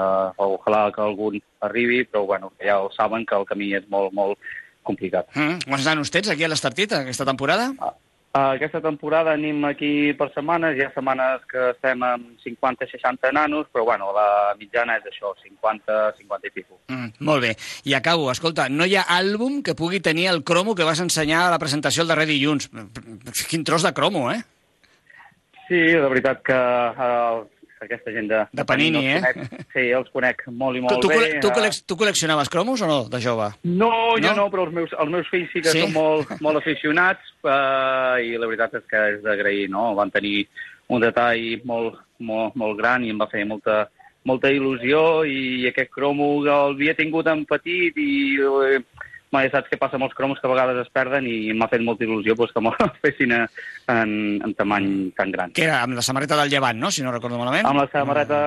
ojalà 0.44 0.88
que 0.94 1.04
algun 1.04 1.38
arribi, 1.64 2.02
però 2.04 2.26
bueno, 2.26 2.52
que 2.58 2.68
ja 2.68 2.80
ho 2.82 2.90
saben 2.92 3.24
que 3.26 3.36
el 3.38 3.46
camí 3.48 3.72
és 3.78 3.88
molt, 3.92 4.12
molt 4.16 4.38
complicat. 4.88 5.30
Mm. 5.36 5.64
Quants 5.68 5.88
nanos 5.88 6.12
tens 6.12 6.28
aquí 6.32 6.44
a 6.44 6.52
l'Estartit 6.52 6.92
aquesta 6.96 7.26
temporada? 7.28 7.72
Uh, 8.28 8.52
aquesta 8.52 8.82
temporada 8.84 9.32
anem 9.32 9.62
aquí 9.64 10.12
per 10.18 10.28
setmanes, 10.34 10.76
hi 10.76 10.84
ha 10.84 10.90
setmanes 10.92 11.44
que 11.48 11.70
estem 11.72 12.02
amb 12.04 12.42
50-60 12.44 13.32
nanos, 13.32 13.70
però 13.72 13.86
bueno, 13.88 14.10
la 14.12 14.52
mitjana 14.60 14.98
és 15.00 15.08
això, 15.08 15.32
50-50 15.40 16.50
i 16.50 16.52
pico. 16.52 16.76
Mm, 16.92 17.24
molt 17.24 17.46
bé. 17.46 17.54
I 17.88 17.96
acabo, 17.96 18.28
escolta, 18.30 18.68
no 18.68 18.84
hi 18.84 18.98
ha 19.00 19.06
àlbum 19.16 19.62
que 19.64 19.76
pugui 19.78 20.02
tenir 20.04 20.28
el 20.28 20.44
cromo 20.44 20.76
que 20.76 20.84
vas 20.84 21.00
ensenyar 21.00 21.46
a 21.46 21.50
la 21.56 21.60
presentació 21.62 22.04
el 22.04 22.12
darrer 22.12 22.28
dilluns. 22.28 22.68
Quin 23.48 23.64
tros 23.64 23.88
de 23.88 23.94
cromo, 23.96 24.28
eh? 24.30 24.42
Sí, 25.68 25.80
la 25.96 26.12
veritat 26.12 26.44
que 26.44 26.56
uh, 26.56 27.42
aquesta 27.82 28.12
gent 28.12 28.28
de, 28.30 28.40
De 28.52 28.64
Panini, 28.64 29.04
els 29.06 29.26
eh? 29.28 29.32
Conec, 29.34 29.66
sí, 29.74 29.84
els 29.98 30.08
conec 30.14 30.42
molt 30.48 30.76
i 30.76 30.80
Tu, 30.80 30.86
molt 30.86 31.02
tu, 31.02 31.08
bé. 31.08 31.14
col·le- 31.18 31.40
tu, 31.40 31.48
eh, 31.48 31.56
col·lec- 31.58 31.82
tu 31.86 31.96
col·leccionaves 31.96 32.48
cromos 32.50 32.82
o 32.82 32.86
no, 32.86 32.98
de 33.08 33.20
jove? 33.20 33.50
No, 33.64 33.90
jo 34.16 34.28
No? 34.30 34.34
no, 34.42 34.50
però 34.50 34.64
els 34.66 34.74
meus, 34.74 34.90
els 34.98 35.10
meus 35.10 35.28
fills 35.28 35.50
sí 35.52 35.60
que 35.62 35.70
Sí? 35.70 35.80
són 35.82 35.92
molt, 35.92 36.40
molt 36.40 36.58
aficionats 36.58 37.20
uh, 37.44 38.16
i 38.22 38.36
la 38.38 38.46
veritat 38.46 38.74
és 38.74 38.84
que 38.90 39.04
és 39.14 39.22
d'agrair, 39.22 39.68
no? 39.70 39.94
Van 39.94 40.10
tenir 40.10 40.46
un 40.88 41.00
detall 41.00 41.60
molt, 41.64 41.98
molt, 42.18 42.54
molt 42.56 42.78
gran 42.78 43.04
i 43.04 43.10
em 43.10 43.18
va 43.20 43.28
fer 43.30 43.44
molta, 43.46 43.88
molta 44.24 44.50
il·lusió 44.50 45.24
i 45.28 45.66
aquest 45.68 45.90
cromo 45.90 46.42
el 46.44 46.50
havia 46.74 46.94
tingut 46.94 47.26
en 47.28 47.44
petit 47.48 47.96
i 47.96 48.36
eh, 48.40 48.80
mai 49.34 49.50
saps 49.52 49.70
què 49.70 49.78
passa 49.80 49.98
amb 49.98 50.06
els 50.06 50.14
cromos 50.16 50.40
que 50.40 50.48
a 50.48 50.52
vegades 50.52 50.82
es 50.84 50.92
perden 50.94 51.26
i 51.28 51.52
m'ha 51.52 51.68
fet 51.70 51.84
molta 51.84 52.06
il·lusió 52.06 52.36
pues, 52.38 52.52
que 52.54 52.62
me'l 52.64 52.76
fessin 53.04 53.34
en, 53.36 54.12
en 54.44 54.54
tamany 54.58 54.90
tan 55.18 55.32
gran. 55.34 55.54
Que 55.56 55.66
era 55.68 55.82
amb 55.84 55.98
la 55.98 56.04
samarreta 56.04 56.38
del 56.40 56.52
Llevant, 56.52 56.80
no?, 56.80 56.90
si 56.90 57.04
no 57.04 57.14
recordo 57.14 57.40
malament. 57.40 57.68
Amb 57.68 57.82
la 57.82 57.88
samarreta 57.92 58.38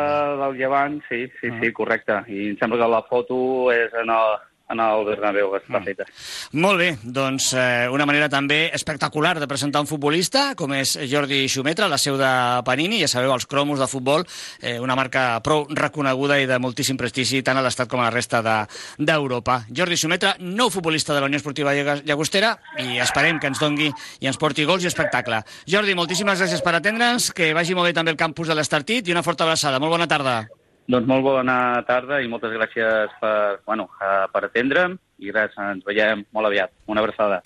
del 0.41 0.57
llevant, 0.59 1.01
sí, 1.09 1.25
sí, 1.39 1.53
sí, 1.59 1.73
correcte. 1.75 2.21
I 2.27 2.51
em 2.51 2.57
sembla 2.61 2.81
que 2.81 2.93
la 2.95 3.03
foto 3.09 3.37
és 3.73 3.93
en 4.01 4.13
el, 4.13 4.39
en 4.71 4.79
el 4.79 5.05
Bernabéu 5.05 5.53
està 5.57 5.81
feta. 5.83 6.05
Molt 6.53 6.79
bé, 6.79 6.89
doncs 7.03 7.51
eh, 7.53 7.87
una 7.91 8.05
manera 8.05 8.29
també 8.29 8.69
espectacular 8.73 9.35
de 9.39 9.47
presentar 9.47 9.81
un 9.81 9.87
futbolista, 9.89 10.53
com 10.55 10.73
és 10.73 10.95
Jordi 11.11 11.43
Xumetra, 11.51 11.89
la 11.91 11.97
seu 12.01 12.17
de 12.17 12.29
Panini, 12.65 13.01
ja 13.01 13.07
sabeu, 13.11 13.33
els 13.33 13.45
cromos 13.45 13.79
de 13.79 13.87
futbol, 13.91 14.25
eh, 14.61 14.79
una 14.79 14.95
marca 14.95 15.39
prou 15.43 15.65
reconeguda 15.69 16.39
i 16.41 16.47
de 16.47 16.59
moltíssim 16.59 16.97
prestigi 16.97 17.41
tant 17.43 17.57
a 17.57 17.65
l'Estat 17.65 17.89
com 17.91 17.99
a 17.99 18.07
la 18.09 18.13
resta 18.15 18.41
de- 18.41 18.65
d'Europa. 18.97 19.65
Jordi 19.69 19.97
Xumetra, 19.97 20.35
nou 20.39 20.69
futbolista 20.69 21.13
de 21.13 21.19
la 21.21 21.25
Unió 21.27 21.37
Esportiva 21.37 21.73
Llagostera, 21.73 22.57
i 22.79 22.97
esperem 22.99 23.39
que 23.39 23.47
ens 23.47 23.59
dongui 23.59 23.91
i 24.19 24.27
ens 24.27 24.37
porti 24.37 24.63
gols 24.65 24.83
i 24.83 24.87
espectacle. 24.87 25.43
Jordi, 25.67 25.95
moltíssimes 25.95 26.39
gràcies 26.39 26.61
per 26.63 26.75
atendre'ns, 26.75 27.31
que 27.33 27.53
vagi 27.53 27.75
molt 27.75 27.89
bé 27.89 27.93
també 27.93 28.11
el 28.11 28.17
campus 28.17 28.47
de 28.47 28.55
l'Estartit 28.55 29.07
i 29.07 29.11
una 29.11 29.23
forta 29.23 29.43
abraçada. 29.43 29.79
Molt 29.79 29.91
bona 29.91 30.07
tarda. 30.07 30.47
Doncs 30.89 31.07
molt 31.07 31.23
bona 31.23 31.57
tarda 31.87 32.21
i 32.21 32.29
moltes 32.31 32.53
gràcies 32.55 33.13
per, 33.21 33.61
bueno, 33.67 33.87
per 33.99 34.45
atendre'm 34.47 34.97
i 35.21 35.33
res, 35.33 35.53
ens 35.61 35.85
veiem 35.85 36.25
molt 36.33 36.49
aviat. 36.49 36.73
Una 36.89 37.05
abraçada. 37.05 37.41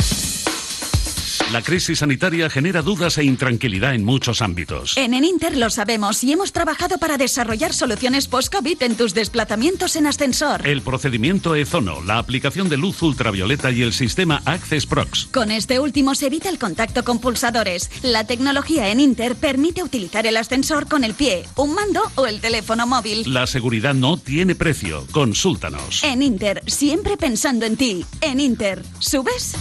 La 1.51 1.61
crisis 1.61 1.99
sanitaria 1.99 2.49
genera 2.49 2.81
dudas 2.81 3.19
e 3.19 3.23
intranquilidad 3.23 3.93
en 3.93 4.03
muchos 4.03 4.41
ámbitos. 4.41 4.97
En 4.97 5.13
Eninter 5.13 5.55
lo 5.55 5.69
sabemos 5.69 6.23
y 6.23 6.31
hemos 6.31 6.51
trabajado 6.51 6.97
para 6.97 7.17
desarrollar 7.17 7.71
soluciones 7.71 8.27
post-COVID 8.27 8.81
en 8.81 8.95
tus 8.95 9.13
desplazamientos 9.13 9.95
en 9.95 10.07
ascensor. 10.07 10.67
El 10.67 10.81
procedimiento 10.81 11.53
Ezono, 11.53 12.01
la 12.01 12.17
aplicación 12.17 12.67
de 12.67 12.77
luz 12.77 12.99
ultravioleta 13.03 13.69
y 13.69 13.83
el 13.83 13.93
sistema 13.93 14.41
Access 14.45 14.87
Prox. 14.87 15.27
Con 15.31 15.51
este 15.51 15.79
último 15.79 16.15
se 16.15 16.27
evita 16.27 16.49
el 16.49 16.57
contacto 16.57 17.03
con 17.03 17.19
pulsadores. 17.19 17.91
La 18.01 18.25
tecnología 18.25 18.89
en 18.89 18.99
Inter 18.99 19.35
permite 19.35 19.83
utilizar 19.83 20.25
el 20.25 20.37
ascensor 20.37 20.87
con 20.87 21.03
el 21.03 21.13
pie, 21.13 21.45
un 21.57 21.75
mando 21.75 22.01
o 22.15 22.25
el 22.25 22.41
teléfono 22.41 22.87
móvil. 22.87 23.31
La 23.31 23.45
seguridad 23.45 23.93
no 23.93 24.17
tiene 24.17 24.55
precio. 24.55 25.05
Consúltanos. 25.11 26.03
En 26.03 26.23
Inter, 26.23 26.63
siempre 26.65 27.17
pensando 27.17 27.67
en 27.67 27.77
ti. 27.77 28.03
En 28.21 28.39
Inter, 28.39 28.83
¿subes? 28.99 29.53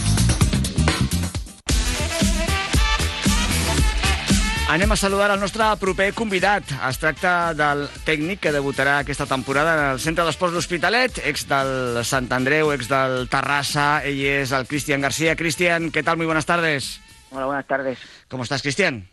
Anem 4.65 4.89
a 4.91 4.95
saludar 4.97 5.29
el 5.29 5.37
nostre 5.39 5.61
proper 5.77 6.07
convidat. 6.17 6.71
Es 6.87 6.97
tracta 6.97 7.53
del 7.53 7.83
tècnic 8.01 8.39
que 8.41 8.51
debutarà 8.51 8.95
aquesta 8.97 9.27
temporada 9.29 9.75
en 9.75 9.81
el 9.93 9.99
Centre 10.01 10.25
d'Esports 10.25 10.55
L'Hospitalet, 10.57 11.19
ex 11.29 11.45
del 11.45 11.99
Sant 12.01 12.31
Andreu, 12.33 12.71
ex 12.73 12.89
del 12.89 13.29
Terrassa. 13.29 14.01
Ell 14.09 14.23
és 14.25 14.55
el 14.57 14.65
Cristian 14.65 15.05
García. 15.05 15.35
Cristian, 15.37 15.91
¿qué 15.93 16.01
tal? 16.01 16.17
Muy 16.17 16.25
buenas 16.25 16.47
tardes. 16.47 16.99
Hola, 17.29 17.45
buenas 17.45 17.67
tardes. 17.67 17.99
¿Cómo 18.27 18.41
estás, 18.41 18.63
Cristian? 18.63 19.05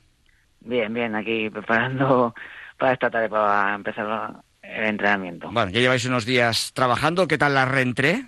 Bien, 0.60 0.92
bien, 0.94 1.14
aquí 1.14 1.50
preparando 1.50 2.34
para 2.78 2.94
esta 2.94 3.10
tarde 3.10 3.28
para 3.28 3.74
empezar 3.74 4.42
el 4.62 4.84
entrenamiento. 4.84 5.50
Bueno, 5.52 5.70
ya 5.70 5.80
lleváis 5.80 6.06
unos 6.06 6.24
días 6.24 6.72
trabajando. 6.72 7.28
¿Qué 7.28 7.36
tal 7.36 7.52
la 7.52 7.66
reentré? 7.66 8.24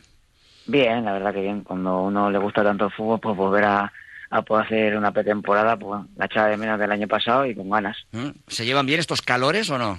Bien, 0.67 1.03
la 1.07 1.13
verdad 1.13 1.33
que 1.33 1.41
bien. 1.41 1.65
Cuando 1.65 2.03
uno 2.03 2.31
le 2.31 2.39
gusta 2.39 2.63
tanto 2.63 2.85
el 2.85 2.93
fútbol, 2.93 3.19
pues 3.19 3.35
volver 3.35 3.65
a, 3.65 3.93
a 4.31 4.43
poder 4.43 4.67
hacer 4.67 4.97
una 4.97 5.13
pretemporada, 5.13 5.77
pues 5.77 6.03
la 6.17 6.27
echaba 6.27 6.49
de 6.49 6.57
menos 6.57 6.79
del 6.79 6.91
año 6.93 7.07
pasado 7.09 7.47
y 7.47 7.55
con 7.55 7.71
ganas. 7.71 7.97
¿Mm? 8.13 8.29
¿Se 8.49 8.65
llevan 8.65 8.87
bien 8.87 9.01
estos 9.01 9.23
calores 9.23 9.71
o 9.71 9.79
no? 9.79 9.99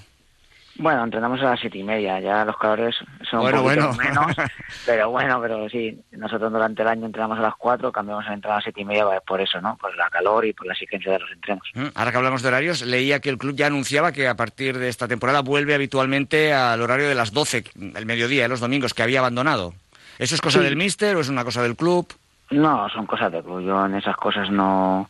Bueno, 0.77 1.05
entrenamos 1.05 1.39
a 1.39 1.45
las 1.51 1.59
siete 1.61 1.77
y 1.77 1.83
media, 1.83 2.19
ya 2.19 2.43
los 2.43 2.57
calores 2.57 2.93
son 3.31 3.39
Bueno, 3.39 3.61
un 3.61 3.69
poquito 3.69 3.93
bueno. 3.93 4.27
menos, 4.27 4.35
pero 4.85 5.09
bueno, 5.09 5.39
pero 5.41 5.69
sí, 5.69 5.97
nosotros 6.11 6.51
durante 6.51 6.81
el 6.81 6.89
año 6.89 7.05
entrenamos 7.05 7.39
a 7.39 7.43
las 7.43 7.55
cuatro, 7.55 7.93
cambiamos 7.93 8.25
a 8.27 8.33
entrar 8.33 8.51
a 8.51 8.55
las 8.57 8.65
siete 8.65 8.81
y 8.81 8.83
media 8.85 9.05
pues, 9.05 9.21
por 9.25 9.39
eso, 9.39 9.61
¿no? 9.61 9.77
Por 9.77 9.95
la 9.95 10.09
calor 10.09 10.45
y 10.45 10.51
por 10.51 10.67
la 10.67 10.73
exigencia 10.73 11.13
de 11.13 11.19
los 11.19 11.31
entrenos. 11.31 11.63
¿Mm? 11.75 11.85
Ahora 11.95 12.11
que 12.11 12.17
hablamos 12.17 12.41
de 12.41 12.49
horarios, 12.49 12.81
leía 12.81 13.21
que 13.21 13.29
el 13.29 13.37
club 13.37 13.55
ya 13.55 13.67
anunciaba 13.67 14.11
que 14.11 14.27
a 14.27 14.35
partir 14.35 14.77
de 14.77 14.89
esta 14.89 15.07
temporada 15.07 15.39
vuelve 15.39 15.73
habitualmente 15.75 16.51
al 16.53 16.81
horario 16.81 17.07
de 17.07 17.15
las 17.15 17.31
12, 17.31 17.63
el 17.95 18.05
mediodía, 18.05 18.49
los 18.49 18.59
domingos, 18.59 18.93
que 18.93 19.01
había 19.03 19.19
abandonado. 19.19 19.73
¿Eso 20.19 20.35
es 20.35 20.41
cosa 20.41 20.57
Sí. 20.59 20.65
del 20.65 20.75
míster 20.75 21.15
o 21.15 21.21
es 21.21 21.29
una 21.29 21.45
cosa 21.45 21.63
del 21.63 21.77
club? 21.77 22.05
No, 22.51 22.87
son 22.89 23.05
cosas 23.05 23.31
de 23.31 23.41
club. 23.41 23.61
Yo 23.61 23.85
en 23.85 23.95
esas 23.95 24.15
cosas 24.15 24.49
no, 24.49 25.09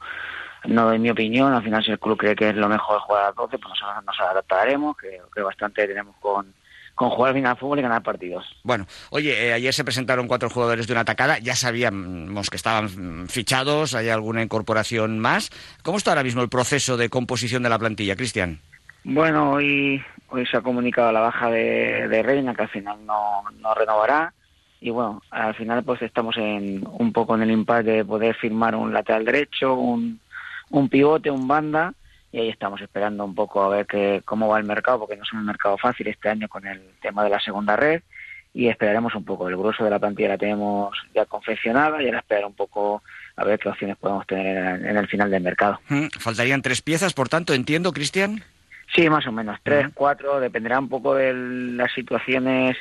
no 0.65 0.85
doy 0.85 0.99
mi 0.99 1.09
opinión. 1.09 1.53
Al 1.53 1.63
final, 1.63 1.83
si 1.83 1.91
el 1.91 1.99
club 1.99 2.17
cree 2.17 2.35
que 2.35 2.49
es 2.49 2.55
lo 2.55 2.69
mejor 2.69 2.99
jugar 3.01 3.23
a 3.23 3.27
las 3.27 3.35
12, 3.35 3.57
pues 3.57 3.69
nosotros 3.69 4.05
nos 4.05 4.19
adaptaremos, 4.19 4.97
que, 4.97 5.21
que 5.33 5.41
bastante 5.41 5.87
tenemos 5.87 6.15
con, 6.19 6.53
con 6.95 7.09
jugar 7.09 7.33
bien 7.33 7.45
al 7.45 7.57
fútbol 7.57 7.79
y 7.79 7.81
ganar 7.81 8.01
partidos. 8.01 8.45
Bueno, 8.63 8.87
oye, 9.09 9.47
eh, 9.47 9.53
ayer 9.53 9.73
se 9.73 9.83
presentaron 9.83 10.27
cuatro 10.27 10.49
jugadores 10.49 10.87
de 10.87 10.93
una 10.93 11.01
atacada, 11.01 11.39
ya 11.39 11.55
sabíamos 11.55 12.49
que 12.49 12.55
estaban 12.55 13.27
fichados, 13.27 13.93
hay 13.93 14.09
alguna 14.09 14.41
incorporación 14.41 15.19
más. 15.19 15.51
¿Cómo 15.83 15.97
está 15.97 16.11
ahora 16.11 16.23
mismo 16.23 16.41
el 16.41 16.49
proceso 16.49 16.95
de 16.95 17.09
composición 17.09 17.63
de 17.63 17.69
la 17.69 17.79
plantilla, 17.79 18.15
Cristian? 18.15 18.61
Bueno, 19.03 19.51
hoy, 19.51 20.03
hoy 20.29 20.45
se 20.47 20.57
ha 20.57 20.61
comunicado 20.61 21.11
la 21.11 21.19
baja 21.19 21.51
de, 21.51 22.07
de 22.07 22.23
Reina, 22.23 22.55
que 22.55 22.63
al 22.63 22.69
final 22.69 23.05
no, 23.05 23.43
no 23.59 23.73
renovará. 23.75 24.33
Y 24.85 24.91
bueno, 24.91 25.19
al 25.31 25.55
final 25.55 25.83
pues 25.83 25.99
estamos 26.03 26.37
en 26.37 26.87
un 26.87 27.11
poco 27.11 27.33
en 27.33 27.41
el 27.41 27.49
impasse 27.49 27.89
de 27.89 28.05
poder 28.05 28.35
firmar 28.35 28.75
un 28.75 28.93
lateral 28.93 29.25
derecho, 29.25 29.73
un, 29.73 30.19
un 30.69 30.89
pivote, 30.89 31.31
un 31.31 31.47
banda. 31.47 31.95
Y 32.31 32.37
ahí 32.37 32.49
estamos 32.49 32.79
esperando 32.81 33.25
un 33.25 33.33
poco 33.33 33.63
a 33.63 33.69
ver 33.69 33.87
que, 33.87 34.21
cómo 34.25 34.47
va 34.47 34.59
el 34.59 34.63
mercado, 34.63 34.99
porque 34.99 35.17
no 35.17 35.23
es 35.23 35.33
un 35.33 35.43
mercado 35.43 35.75
fácil 35.79 36.05
este 36.05 36.29
año 36.29 36.47
con 36.47 36.67
el 36.67 36.83
tema 37.01 37.23
de 37.23 37.31
la 37.31 37.39
segunda 37.39 37.75
red. 37.75 38.03
Y 38.53 38.67
esperaremos 38.67 39.15
un 39.15 39.25
poco. 39.25 39.49
El 39.49 39.57
grueso 39.57 39.83
de 39.83 39.89
la 39.89 39.97
plantilla 39.97 40.29
la 40.29 40.37
tenemos 40.37 40.95
ya 41.15 41.25
confeccionada 41.25 41.99
y 41.99 42.05
ahora 42.05 42.19
esperar 42.19 42.45
un 42.45 42.53
poco 42.53 43.01
a 43.37 43.43
ver 43.43 43.57
qué 43.57 43.69
opciones 43.69 43.97
podemos 43.97 44.27
tener 44.27 44.85
en, 44.85 44.97
el 44.97 45.07
final 45.07 45.31
del 45.31 45.41
mercado. 45.41 45.79
Mm, 45.89 46.09
Faltarían 46.19 46.61
tres 46.61 46.83
piezas, 46.83 47.15
por 47.15 47.27
tanto, 47.27 47.55
entiendo, 47.55 47.91
Cristian. 47.91 48.43
Sí, 48.93 49.09
más 49.09 49.25
o 49.25 49.31
menos, 49.31 49.57
tres, 49.63 49.87
cuatro, 49.95 50.39
dependerá 50.39 50.77
un 50.77 50.89
poco 50.89 51.15
de 51.15 51.33
las 51.33 51.91
situaciones 51.91 52.77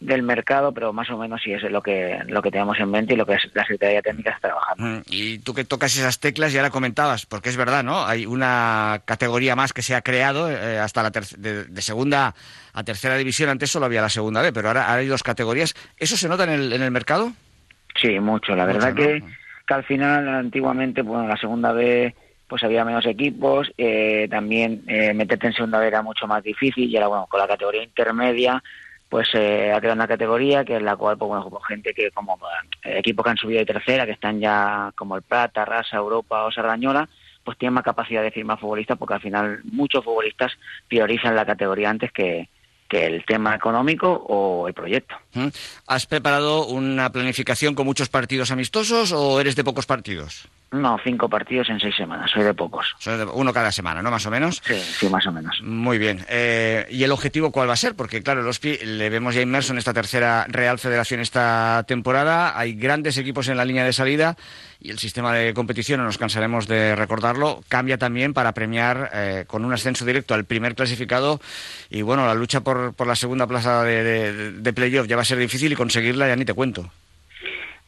del 0.00 0.22
mercado, 0.22 0.72
pero 0.72 0.94
más 0.94 1.10
o 1.10 1.18
menos 1.18 1.42
sí 1.44 1.52
es 1.52 1.62
lo 1.64 1.82
que 1.82 2.18
lo 2.26 2.40
que 2.40 2.50
tenemos 2.50 2.78
en 2.80 2.90
mente 2.90 3.12
y 3.12 3.16
lo 3.18 3.26
que 3.26 3.34
es 3.34 3.42
la 3.52 3.62
Secretaría 3.64 4.00
Técnica 4.00 4.30
está 4.30 4.48
trabajando. 4.48 4.82
Mm, 4.82 5.02
Y 5.10 5.38
tú 5.40 5.52
que 5.52 5.64
tocas 5.64 5.94
esas 5.94 6.18
teclas 6.18 6.52
ya 6.54 6.62
la 6.62 6.70
comentabas, 6.70 7.26
porque 7.26 7.50
es 7.50 7.56
verdad, 7.58 7.84
¿no? 7.84 8.06
Hay 8.06 8.24
una 8.24 9.02
categoría 9.04 9.54
más 9.56 9.74
que 9.74 9.82
se 9.82 9.94
ha 9.94 10.00
creado 10.00 10.50
eh, 10.50 10.78
hasta 10.78 11.02
la 11.02 11.10
ter- 11.10 11.26
de, 11.36 11.64
de 11.64 11.82
segunda 11.82 12.34
a 12.72 12.82
tercera 12.84 13.16
división. 13.18 13.50
Antes 13.50 13.70
solo 13.70 13.84
había 13.86 14.00
la 14.00 14.08
segunda 14.08 14.40
B, 14.40 14.52
pero 14.54 14.68
ahora, 14.68 14.84
ahora 14.86 15.00
hay 15.00 15.06
dos 15.06 15.22
categorías. 15.22 15.74
¿Eso 15.98 16.16
se 16.16 16.28
nota 16.28 16.44
en 16.44 16.50
el, 16.50 16.72
en 16.72 16.82
el 16.82 16.90
mercado? 16.90 17.32
Sí, 18.00 18.18
mucho. 18.20 18.56
La 18.56 18.64
Mucho, 18.64 18.78
verdad 18.78 18.90
¿no? 18.90 18.94
que, 18.96 19.22
que 19.66 19.74
al 19.74 19.84
final, 19.84 20.26
antiguamente, 20.28 21.02
bueno, 21.02 21.28
la 21.28 21.36
segunda 21.36 21.72
B 21.72 22.14
pues 22.48 22.64
había 22.64 22.84
menos 22.84 23.06
equipos, 23.06 23.70
eh, 23.78 24.26
también 24.28 24.82
eh, 24.88 25.14
meterte 25.14 25.46
en 25.46 25.52
segunda 25.52 25.78
B 25.78 25.86
era 25.86 26.02
mucho 26.02 26.26
más 26.26 26.42
difícil 26.42 26.88
y 26.90 26.96
ahora, 26.96 27.06
bueno, 27.08 27.26
con 27.28 27.38
la 27.38 27.46
categoría 27.46 27.84
intermedia, 27.84 28.60
pues 29.10 29.28
eh, 29.34 29.72
ha 29.74 29.80
creado 29.80 29.96
una 29.96 30.06
categoría 30.06 30.64
que 30.64 30.76
es 30.76 30.82
la 30.82 30.96
cual, 30.96 31.18
pues 31.18 31.28
bueno, 31.28 31.60
gente 31.66 31.92
que, 31.92 32.12
como 32.12 32.38
eh, 32.84 32.98
equipos 32.98 33.24
que 33.24 33.30
han 33.30 33.36
subido 33.36 33.58
de 33.58 33.66
tercera, 33.66 34.06
que 34.06 34.12
están 34.12 34.40
ya 34.40 34.92
como 34.96 35.16
el 35.16 35.22
Plata, 35.22 35.64
Rasa, 35.64 35.96
Europa 35.96 36.44
o 36.44 36.52
Sardañola, 36.52 37.08
pues 37.44 37.58
tienen 37.58 37.74
más 37.74 37.82
capacidad 37.84 38.22
de 38.22 38.30
firmar 38.30 38.60
futbolistas 38.60 38.96
porque 38.96 39.14
al 39.14 39.20
final 39.20 39.60
muchos 39.64 40.04
futbolistas 40.04 40.52
priorizan 40.88 41.34
la 41.34 41.44
categoría 41.44 41.90
antes 41.90 42.12
que, 42.12 42.48
que 42.88 43.06
el 43.06 43.24
tema 43.24 43.56
económico 43.56 44.12
o 44.12 44.68
el 44.68 44.74
proyecto. 44.74 45.16
¿Has 45.88 46.06
preparado 46.06 46.66
una 46.66 47.10
planificación 47.10 47.74
con 47.74 47.86
muchos 47.86 48.08
partidos 48.08 48.52
amistosos 48.52 49.10
o 49.10 49.40
eres 49.40 49.56
de 49.56 49.64
pocos 49.64 49.86
partidos? 49.86 50.48
No, 50.72 50.98
cinco 51.02 51.28
partidos 51.28 51.68
en 51.68 51.80
seis 51.80 51.96
semanas, 51.96 52.30
soy 52.30 52.44
de 52.44 52.54
pocos. 52.54 52.94
Soy 53.00 53.18
de- 53.18 53.24
uno 53.24 53.52
cada 53.52 53.72
semana, 53.72 54.02
¿no? 54.02 54.10
Más 54.12 54.24
o 54.26 54.30
menos. 54.30 54.62
Sí, 54.64 54.74
sí, 54.80 55.08
más 55.08 55.26
o 55.26 55.32
menos. 55.32 55.60
Muy 55.64 55.98
bien. 55.98 56.24
Eh, 56.28 56.86
¿Y 56.90 57.02
el 57.02 57.10
objetivo 57.10 57.50
cuál 57.50 57.68
va 57.68 57.72
a 57.72 57.76
ser? 57.76 57.96
Porque, 57.96 58.22
claro, 58.22 58.40
el 58.40 58.46
Hospi 58.46 58.78
le 58.84 59.10
vemos 59.10 59.34
ya 59.34 59.40
inmerso 59.42 59.72
en 59.72 59.78
esta 59.78 59.92
tercera 59.92 60.46
Real 60.48 60.78
Federación 60.78 61.18
esta 61.20 61.84
temporada. 61.88 62.56
Hay 62.56 62.74
grandes 62.74 63.18
equipos 63.18 63.48
en 63.48 63.56
la 63.56 63.64
línea 63.64 63.84
de 63.84 63.92
salida 63.92 64.36
y 64.80 64.90
el 64.90 65.00
sistema 65.00 65.34
de 65.34 65.52
competición, 65.54 65.98
no 65.98 66.06
nos 66.06 66.18
cansaremos 66.18 66.68
de 66.68 66.94
recordarlo, 66.94 67.64
cambia 67.68 67.98
también 67.98 68.32
para 68.32 68.52
premiar 68.54 69.10
eh, 69.12 69.44
con 69.48 69.64
un 69.64 69.72
ascenso 69.72 70.04
directo 70.04 70.34
al 70.34 70.44
primer 70.44 70.76
clasificado. 70.76 71.40
Y 71.90 72.02
bueno, 72.02 72.24
la 72.26 72.34
lucha 72.34 72.60
por, 72.60 72.94
por 72.94 73.08
la 73.08 73.16
segunda 73.16 73.48
plaza 73.48 73.82
de, 73.82 74.04
de, 74.04 74.52
de 74.52 74.72
playoff 74.72 75.08
ya 75.08 75.16
va 75.16 75.22
a 75.22 75.24
ser 75.24 75.38
difícil 75.38 75.72
y 75.72 75.74
conseguirla 75.76 76.28
ya 76.28 76.36
ni 76.36 76.44
te 76.44 76.54
cuento. 76.54 76.90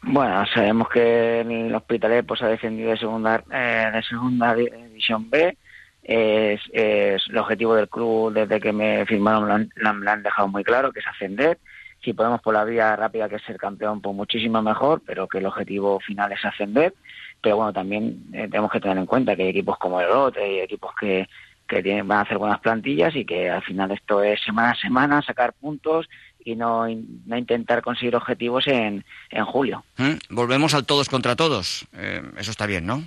Bueno, 0.02 0.44
sabemos 0.52 0.88
que 0.88 1.40
el 1.42 1.74
Hospitalet 1.74 2.26
pues, 2.26 2.42
ha 2.42 2.48
defendido 2.48 2.90
de 2.90 2.96
segunda, 2.98 3.42
eh, 3.52 3.90
de 3.92 4.02
segunda 4.02 4.54
di- 4.54 4.68
división 4.68 5.30
B. 5.30 5.56
Es, 6.02 6.60
el 6.72 7.38
objetivo 7.38 7.76
del 7.76 7.88
club 7.88 8.32
desde 8.32 8.58
que 8.60 8.72
me 8.72 9.06
firmaron, 9.06 9.46
lo 9.46 9.54
han, 9.54 9.70
lo 9.76 10.10
han 10.10 10.22
dejado 10.24 10.48
muy 10.48 10.64
claro, 10.64 10.90
que 10.92 10.98
es 11.00 11.06
ascender. 11.06 11.58
Si 12.02 12.12
podemos 12.14 12.40
por 12.42 12.54
la 12.54 12.64
vía 12.64 12.96
rápida 12.96 13.28
que 13.28 13.36
es 13.36 13.42
ser 13.42 13.56
campeón, 13.58 14.00
pues 14.00 14.16
muchísimo 14.16 14.60
mejor, 14.60 15.02
pero 15.06 15.28
que 15.28 15.38
el 15.38 15.46
objetivo 15.46 16.00
final 16.00 16.32
es 16.32 16.44
ascender. 16.44 16.94
Pero 17.40 17.56
bueno, 17.56 17.72
también 17.72 18.24
eh, 18.32 18.48
tenemos 18.50 18.72
que 18.72 18.80
tener 18.80 18.98
en 18.98 19.06
cuenta 19.06 19.36
que 19.36 19.42
hay 19.44 19.48
equipos 19.50 19.78
como 19.78 20.00
el 20.00 20.08
Lotte, 20.08 20.38
hay 20.38 20.58
equipos 20.60 20.92
que, 20.98 21.28
que 21.68 21.80
tienen, 21.80 22.08
van 22.08 22.18
a 22.18 22.22
hacer 22.22 22.38
buenas 22.38 22.58
plantillas 22.58 23.14
y 23.14 23.24
que 23.24 23.48
al 23.48 23.62
final 23.62 23.92
esto 23.92 24.20
es 24.24 24.40
semana 24.42 24.70
a 24.72 24.74
semana, 24.74 25.22
sacar 25.22 25.52
puntos 25.52 26.08
y 26.44 26.56
no, 26.56 26.86
no 27.26 27.36
intentar 27.36 27.82
conseguir 27.82 28.16
objetivos 28.16 28.66
en, 28.66 29.04
en 29.30 29.44
julio. 29.44 29.84
¿Mm? 29.98 30.12
Volvemos 30.30 30.74
al 30.74 30.84
todos 30.86 31.08
contra 31.08 31.36
todos. 31.36 31.86
Eh, 31.96 32.22
eso 32.38 32.50
está 32.50 32.66
bien, 32.66 32.86
¿no? 32.86 33.02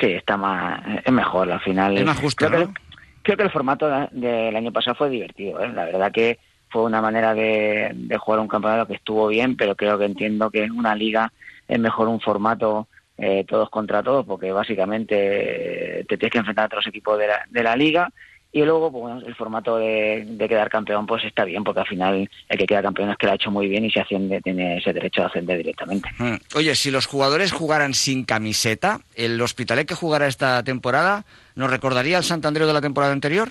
Sí, 0.00 0.06
está 0.12 0.36
más, 0.36 0.82
es 1.04 1.12
mejor 1.12 1.50
al 1.52 1.60
final. 1.60 1.96
Es 1.98 2.04
más 2.04 2.18
justo, 2.18 2.46
creo, 2.46 2.60
¿no? 2.60 2.74
que, 2.74 2.80
creo 3.22 3.36
que 3.36 3.42
el 3.44 3.50
formato 3.50 3.88
de- 3.88 4.08
del 4.12 4.56
año 4.56 4.72
pasado 4.72 4.94
fue 4.96 5.10
divertido. 5.10 5.60
¿eh? 5.62 5.70
La 5.72 5.84
verdad 5.84 6.10
que 6.12 6.38
fue 6.70 6.82
una 6.84 7.02
manera 7.02 7.34
de, 7.34 7.90
de 7.94 8.16
jugar 8.16 8.40
un 8.40 8.48
campeonato 8.48 8.86
que 8.86 8.94
estuvo 8.94 9.28
bien, 9.28 9.56
pero 9.56 9.76
creo 9.76 9.98
que 9.98 10.06
entiendo 10.06 10.50
que 10.50 10.64
en 10.64 10.72
una 10.72 10.94
liga 10.94 11.30
es 11.68 11.78
mejor 11.78 12.08
un 12.08 12.20
formato 12.20 12.88
eh, 13.18 13.44
todos 13.46 13.68
contra 13.68 14.02
todos, 14.02 14.24
porque 14.24 14.50
básicamente 14.52 16.00
eh, 16.00 16.04
te 16.08 16.16
tienes 16.16 16.32
que 16.32 16.38
enfrentar 16.38 16.64
a 16.64 16.66
otros 16.66 16.86
equipos 16.86 17.18
de 17.18 17.26
la, 17.26 17.42
de 17.50 17.62
la 17.62 17.76
liga. 17.76 18.10
Y 18.54 18.62
luego, 18.64 18.92
pues, 18.92 19.02
bueno, 19.02 19.22
el 19.26 19.34
formato 19.34 19.78
de, 19.78 20.26
de 20.26 20.48
quedar 20.48 20.68
campeón, 20.68 21.06
pues 21.06 21.24
está 21.24 21.46
bien, 21.46 21.64
porque 21.64 21.80
al 21.80 21.86
final 21.86 22.30
el 22.50 22.58
que 22.58 22.66
queda 22.66 22.82
campeón 22.82 23.10
es 23.10 23.16
que 23.16 23.24
lo 23.24 23.32
ha 23.32 23.36
hecho 23.36 23.50
muy 23.50 23.66
bien 23.66 23.86
y 23.86 23.90
se 23.90 24.00
asciende, 24.00 24.42
tiene 24.42 24.76
ese 24.76 24.92
derecho 24.92 25.22
a 25.22 25.26
ascender 25.26 25.56
directamente. 25.56 26.10
Mm. 26.18 26.34
Oye, 26.54 26.74
si 26.74 26.90
los 26.90 27.06
jugadores 27.06 27.50
jugaran 27.50 27.94
sin 27.94 28.24
camiseta, 28.24 29.00
¿el 29.14 29.40
Hospitalet 29.40 29.88
que 29.88 29.94
jugará 29.94 30.26
esta 30.26 30.62
temporada 30.62 31.24
nos 31.54 31.70
recordaría 31.70 32.18
al 32.18 32.24
Santander 32.24 32.66
de 32.66 32.72
la 32.74 32.82
temporada 32.82 33.14
anterior? 33.14 33.48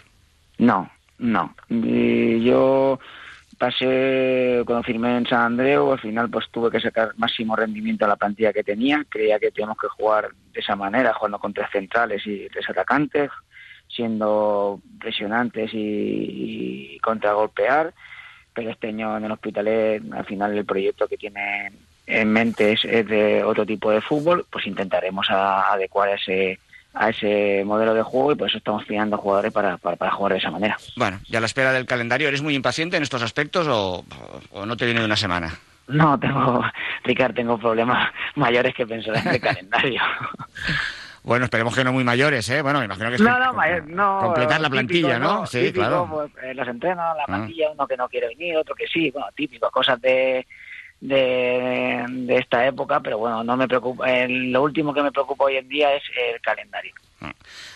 No, 0.60 0.91
no. 1.17 1.55
Y 1.70 2.43
yo 2.43 3.00
pasé, 3.58 4.62
cuando 4.65 4.84
firmé 4.84 5.17
en 5.17 5.25
San 5.25 5.39
Andreu, 5.39 5.91
al 5.91 6.00
final 6.00 6.29
pues 6.29 6.46
tuve 6.51 6.70
que 6.70 6.79
sacar 6.79 7.13
máximo 7.17 7.55
rendimiento 7.55 8.05
a 8.05 8.10
la 8.10 8.15
plantilla 8.17 8.53
que 8.53 8.63
tenía. 8.63 9.03
Creía 9.10 9.39
que 9.39 9.50
teníamos 9.50 9.77
que 9.79 9.88
jugar 9.88 10.29
de 10.53 10.60
esa 10.60 10.75
manera, 10.75 11.13
jugando 11.13 11.39
con 11.39 11.53
tres 11.53 11.70
centrales 11.72 12.22
y 12.27 12.48
tres 12.50 12.70
atacantes, 12.70 13.31
siendo 13.95 14.79
presionantes 15.00 15.74
y, 15.74 16.95
y 16.95 17.00
contragolpear. 17.00 17.93
Pero 18.53 18.69
este 18.71 18.88
año 18.89 19.15
en 19.17 19.25
el 19.25 19.31
Hospitalet, 19.31 20.03
al 20.12 20.25
final 20.25 20.57
el 20.57 20.65
proyecto 20.65 21.07
que 21.07 21.17
tiene 21.17 21.71
en 22.05 22.31
mente 22.33 22.74
es, 22.74 22.83
es 22.83 23.07
de 23.07 23.43
otro 23.43 23.65
tipo 23.65 23.91
de 23.91 24.01
fútbol, 24.01 24.45
pues 24.51 24.67
intentaremos 24.67 25.29
a- 25.29 25.71
adecuar 25.71 26.10
ese 26.10 26.60
a 26.93 27.07
ese 27.10 27.63
modelo 27.65 27.93
de 27.93 28.03
juego 28.03 28.33
y 28.33 28.36
por 28.36 28.50
eso 28.50 28.57
estamos 28.57 28.83
fiando 28.83 29.17
jugadores 29.17 29.53
para, 29.53 29.77
para, 29.77 29.95
para 29.95 30.12
jugar 30.12 30.33
de 30.33 30.39
esa 30.39 30.51
manera. 30.51 30.77
Bueno, 30.98 31.21
ya 31.29 31.38
a 31.38 31.39
la 31.39 31.45
espera 31.45 31.71
del 31.71 31.86
calendario, 31.86 32.27
¿eres 32.27 32.41
muy 32.41 32.53
impaciente 32.53 32.98
en 32.98 33.03
estos 33.03 33.21
aspectos 33.24 33.65
o, 33.69 34.03
o 34.51 34.65
no 34.65 34.75
te 34.75 34.83
viene 34.83 35.00
de 35.00 35.05
una 35.05 35.15
semana? 35.15 35.53
No, 35.88 36.19
tengo, 36.19 36.62
Ricardo, 37.05 37.33
tengo 37.36 37.57
problemas 37.57 38.12
mayores 38.36 38.75
que 38.75 38.86
pensar 38.86 39.15
en 39.15 39.27
el 39.36 39.39
calendario. 39.39 40.01
Bueno, 41.23 41.45
esperemos 41.45 41.75
que 41.75 41.83
no 41.83 41.93
muy 41.93 42.03
mayores, 42.03 42.49
¿eh? 42.49 42.61
Bueno, 42.63 42.79
me 42.79 42.85
imagino 42.85 43.09
que 43.09 43.15
es 43.15 43.21
No, 43.21 43.37
no, 43.37 43.53
mayor, 43.53 43.87
no. 43.87 44.19
completar 44.21 44.59
la 44.59 44.69
típico, 44.69 44.71
plantilla, 44.71 45.19
¿no? 45.19 45.45
Sí, 45.45 45.59
Típico, 45.59 45.79
claro. 45.85 46.07
pues, 46.11 46.31
en 46.43 46.57
los 46.57 46.67
entrenos, 46.67 47.15
la 47.15 47.23
Ah. 47.23 47.25
plantilla, 47.27 47.69
uno 47.71 47.87
que 47.87 47.97
no 47.97 48.09
quiere 48.09 48.27
venir, 48.29 48.57
otro 48.57 48.73
que 48.73 48.87
sí, 48.87 49.11
bueno, 49.11 49.27
típico, 49.35 49.69
cosas 49.69 50.01
de, 50.01 50.47
de, 50.99 52.05
de 52.07 52.35
esta 52.37 52.65
época, 52.65 52.99
pero 53.01 53.17
bueno, 53.19 53.43
no 53.43 53.55
me 53.57 53.67
preocupa. 53.67 54.09
eh, 54.11 54.27
lo 54.27 54.63
último 54.63 54.93
que 54.93 55.03
me 55.03 55.11
preocupa 55.11 55.45
hoy 55.45 55.57
en 55.57 55.67
día 55.67 55.93
es 55.93 56.03
el 56.33 56.41
calendario. 56.41 56.93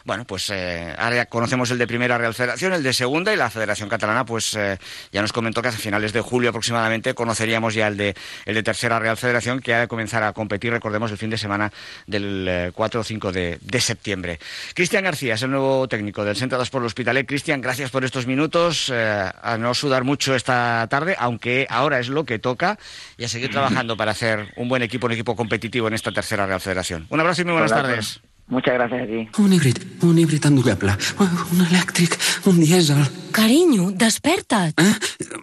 Bueno, 0.03 0.25
pues 0.25 0.49
eh, 0.49 0.93
ahora 0.97 1.15
ya 1.15 1.25
conocemos 1.25 1.69
el 1.71 1.77
de 1.77 1.87
Primera 1.87 2.17
Real 2.17 2.33
Federación, 2.33 2.73
el 2.73 2.83
de 2.83 2.93
Segunda 2.93 3.33
y 3.33 3.37
la 3.37 3.49
Federación 3.49 3.89
Catalana, 3.89 4.25
pues 4.25 4.55
eh, 4.55 4.77
ya 5.11 5.21
nos 5.21 5.33
comentó 5.33 5.61
que 5.61 5.69
a 5.69 5.71
finales 5.71 6.13
de 6.13 6.21
julio 6.21 6.49
aproximadamente 6.49 7.13
conoceríamos 7.13 7.73
ya 7.73 7.87
el 7.87 7.97
de, 7.97 8.15
el 8.45 8.55
de 8.55 8.63
Tercera 8.63 8.99
Real 8.99 9.17
Federación, 9.17 9.59
que 9.59 9.73
ha 9.73 9.81
de 9.81 9.87
comenzar 9.87 10.23
a 10.23 10.33
competir, 10.33 10.71
recordemos, 10.71 11.11
el 11.11 11.17
fin 11.17 11.29
de 11.29 11.37
semana 11.37 11.71
del 12.07 12.47
eh, 12.47 12.71
4 12.73 13.01
o 13.01 13.03
5 13.03 13.31
de, 13.31 13.59
de 13.61 13.81
septiembre. 13.81 14.39
Cristian 14.73 15.03
García 15.03 15.35
es 15.35 15.41
el 15.43 15.51
nuevo 15.51 15.87
técnico 15.87 16.23
del 16.23 16.35
Centro 16.35 16.57
de 16.59 16.65
por 16.69 16.81
el 16.81 16.87
Hospitalet. 16.87 17.27
Cristian, 17.27 17.61
gracias 17.61 17.91
por 17.91 18.03
estos 18.03 18.25
minutos, 18.27 18.91
eh, 18.93 19.31
a 19.41 19.57
no 19.57 19.73
sudar 19.73 20.03
mucho 20.03 20.35
esta 20.35 20.87
tarde, 20.89 21.15
aunque 21.19 21.67
ahora 21.69 21.99
es 21.99 22.09
lo 22.09 22.25
que 22.25 22.39
toca, 22.39 22.77
y 23.17 23.23
a 23.23 23.29
seguir 23.29 23.51
trabajando 23.51 23.95
para 23.97 24.11
hacer 24.11 24.53
un 24.57 24.69
buen 24.69 24.81
equipo, 24.81 25.07
un 25.07 25.13
equipo 25.13 25.35
competitivo 25.35 25.87
en 25.87 25.93
esta 25.93 26.11
Tercera 26.11 26.45
Real 26.45 26.61
Federación. 26.61 27.05
Un 27.09 27.19
abrazo 27.19 27.41
y 27.41 27.45
muy 27.45 27.53
buenas 27.53 27.71
tardes. 27.71 28.21
Muchas 28.47 28.75
gracias 28.75 29.01
a 29.01 29.05
ti. 29.07 29.27
Un 29.41 29.53
híbrid, 29.53 29.77
un 30.03 30.19
híbrid 30.19 30.45
endollable, 30.45 30.95
un 31.19 31.61
elèctric, 31.65 32.17
un 32.45 32.59
dièsel... 32.61 33.01
Carinyo, 33.35 33.89
desperta't. 33.91 34.77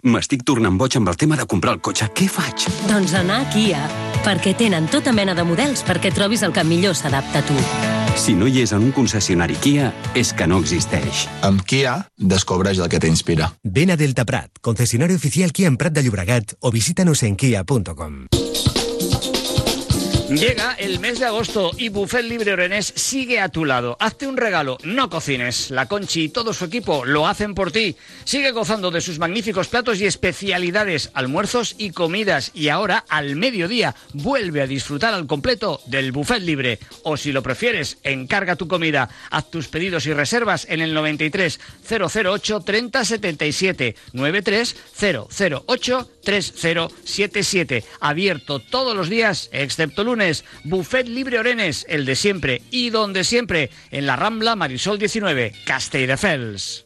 M'estic 0.09 0.41
tornant 0.47 0.79
boig 0.79 0.95
amb 0.97 1.11
el 1.11 1.17
tema 1.19 1.37
de 1.37 1.45
comprar 1.45 1.75
el 1.75 1.81
cotxe. 1.83 2.07
Què 2.15 2.25
faig? 2.31 2.65
Doncs 2.89 3.13
anar 3.19 3.43
a 3.43 3.49
Kia, 3.53 3.83
perquè 4.25 4.55
tenen 4.57 4.87
tota 4.89 5.13
mena 5.13 5.35
de 5.37 5.45
models 5.45 5.83
perquè 5.85 6.13
trobis 6.15 6.41
el 6.47 6.55
que 6.55 6.63
millor 6.65 6.97
s'adapta 6.97 7.43
a 7.43 7.45
tu. 7.45 7.57
Si 8.17 8.33
no 8.37 8.47
hi 8.47 8.63
és 8.63 8.73
en 8.73 8.87
un 8.87 8.93
concessionari 8.95 9.59
Kia, 9.61 9.91
és 10.17 10.33
que 10.33 10.47
no 10.47 10.61
existeix. 10.63 11.27
Amb 11.45 11.61
Kia, 11.67 11.99
descobreix 12.17 12.81
el 12.81 12.89
que 12.89 13.01
t'inspira. 13.03 13.51
Ven 13.63 13.93
a 13.93 13.99
Delta 13.99 14.25
Prat, 14.25 14.57
concesionario 14.61 15.19
oficial 15.19 15.51
Kia 15.51 15.69
en 15.69 15.77
Prat 15.77 15.93
de 15.93 16.05
Llobregat 16.05 16.55
o 16.61 16.71
visítanos 16.71 17.21
en 17.23 17.35
kia.com. 17.35 18.23
Llega 20.35 20.73
el 20.79 20.99
mes 20.99 21.19
de 21.19 21.27
agosto 21.27 21.69
y 21.77 21.89
Buffet 21.89 22.23
Libre 22.23 22.53
Orenés 22.53 22.91
sigue 22.95 23.39
a 23.39 23.49
tu 23.49 23.65
lado. 23.65 23.97
Hazte 23.99 24.25
un 24.25 24.35
regalo, 24.35 24.79
no 24.83 25.07
cocines. 25.07 25.69
La 25.69 25.87
Conchi 25.87 26.23
y 26.23 26.29
todo 26.29 26.53
su 26.53 26.65
equipo 26.65 27.05
lo 27.05 27.27
hacen 27.27 27.53
por 27.53 27.71
ti. 27.71 27.95
Sigue 28.23 28.51
gozando 28.51 28.89
de 28.89 29.01
sus 29.01 29.19
magníficos 29.19 29.67
platos 29.67 30.01
y 30.01 30.07
especialidades, 30.07 31.11
almuerzos 31.13 31.75
y 31.77 31.91
comidas. 31.91 32.49
Y 32.55 32.69
ahora, 32.69 33.05
al 33.09 33.35
mediodía, 33.35 33.93
vuelve 34.13 34.61
a 34.61 34.67
disfrutar 34.67 35.13
al 35.13 35.27
completo 35.27 35.81
del 35.85 36.11
Buffet 36.11 36.41
Libre. 36.41 36.79
O 37.03 37.15
si 37.15 37.31
lo 37.31 37.43
prefieres, 37.43 37.99
encarga 38.01 38.55
tu 38.55 38.67
comida. 38.67 39.09
Haz 39.29 39.51
tus 39.51 39.67
pedidos 39.67 40.07
y 40.07 40.13
reservas 40.13 40.65
en 40.67 40.81
el 40.81 40.95
93 40.95 41.59
008 41.87 42.59
30 42.61 43.05
77 43.05 43.95
93 44.13 44.75
008 44.99 46.09
3077. 46.23 47.83
Abierto 47.99 48.59
todos 48.59 48.95
los 48.95 49.09
días, 49.09 49.49
excepto 49.51 50.03
lunes. 50.03 50.22
Buffet 50.63 51.07
Libre 51.07 51.39
Orenes, 51.39 51.85
el 51.89 52.05
de 52.05 52.15
siempre 52.15 52.61
y 52.71 52.89
donde 52.89 53.23
siempre, 53.23 53.69
en 53.91 54.05
la 54.05 54.15
Rambla 54.15 54.55
Marisol 54.55 54.97
19, 54.97 55.53
Castelldefels. 55.65 56.85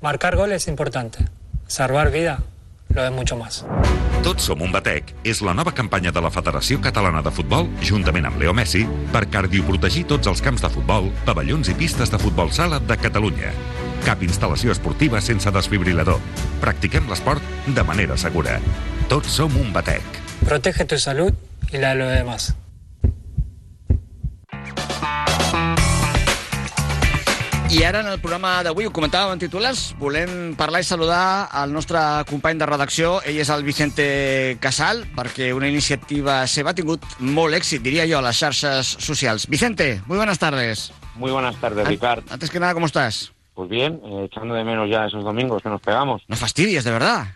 Marcar 0.00 0.36
gol 0.36 0.52
es 0.52 0.68
importante. 0.68 1.18
Salvar 1.66 2.10
vida 2.10 2.42
lo 2.88 3.04
es 3.04 3.12
mucho 3.12 3.36
más. 3.36 3.64
Tots 4.24 4.48
som 4.48 4.62
un 4.64 4.72
batec 4.74 5.12
és 5.22 5.38
la 5.44 5.52
nova 5.54 5.70
campanya 5.76 6.10
de 6.10 6.22
la 6.24 6.32
Federació 6.34 6.80
Catalana 6.82 7.20
de 7.22 7.30
Futbol, 7.30 7.68
juntament 7.84 8.26
amb 8.26 8.40
Leo 8.40 8.54
Messi, 8.56 8.82
per 9.12 9.26
cardioprotegir 9.30 10.06
tots 10.10 10.26
els 10.26 10.42
camps 10.42 10.64
de 10.64 10.70
futbol, 10.72 11.12
pavellons 11.28 11.70
i 11.70 11.76
pistes 11.78 12.10
de 12.10 12.18
futbol 12.18 12.50
sala 12.50 12.80
de 12.82 12.96
Catalunya. 12.98 13.52
Cap 14.06 14.22
instal·lació 14.26 14.74
esportiva 14.74 15.20
sense 15.22 15.52
desfibrilador. 15.54 16.18
Practiquem 16.64 17.06
l'esport 17.10 17.42
de 17.66 17.86
manera 17.86 18.16
segura. 18.18 18.58
Tots 19.12 19.30
som 19.38 19.54
un 19.60 19.70
batec. 19.76 20.22
Protege 20.46 20.88
tu 20.90 20.98
salud 20.98 21.45
y 21.72 21.78
la 21.78 21.90
de 21.90 21.94
los 21.96 22.12
demás. 22.12 22.56
I 27.76 27.82
ara 27.84 28.00
en 28.00 28.06
el 28.06 28.20
programa 28.22 28.62
d'avui, 28.64 28.86
ho 28.88 28.92
comentàvem 28.94 29.34
en 29.34 29.40
titulars, 29.42 29.90
volem 30.00 30.54
parlar 30.56 30.80
i 30.80 30.86
saludar 30.86 31.48
al 31.52 31.74
nostre 31.74 32.00
company 32.24 32.56
de 32.62 32.68
redacció. 32.70 33.16
Ell 33.26 33.40
és 33.42 33.50
el 33.52 33.66
Vicente 33.66 34.56
Casal, 34.62 35.02
perquè 35.12 35.50
una 35.52 35.68
iniciativa 35.68 36.38
seva 36.48 36.72
ha 36.72 36.78
tingut 36.78 37.04
molt 37.20 37.58
èxit, 37.58 37.82
diria 37.84 38.06
jo, 38.08 38.16
a 38.22 38.24
les 38.24 38.38
xarxes 38.38 38.94
socials. 39.04 39.44
Vicente, 39.52 40.00
muy 40.06 40.16
buenas 40.16 40.38
tardes. 40.38 40.92
Muy 41.16 41.32
buenas 41.32 41.56
tardes, 41.60 41.86
Ricard. 41.88 42.24
Antes 42.30 42.48
que 42.48 42.60
nada, 42.60 42.72
¿cómo 42.72 42.86
estás? 42.86 43.32
Pues 43.52 43.68
bien, 43.68 44.00
eh, 44.04 44.28
echando 44.30 44.54
de 44.54 44.64
menos 44.64 44.88
ya 44.88 45.04
esos 45.04 45.24
domingos 45.24 45.62
que 45.62 45.68
nos 45.68 45.80
pegamos. 45.82 46.22
No 46.28 46.36
fastidies, 46.36 46.84
de 46.84 46.92
verdad. 46.92 47.26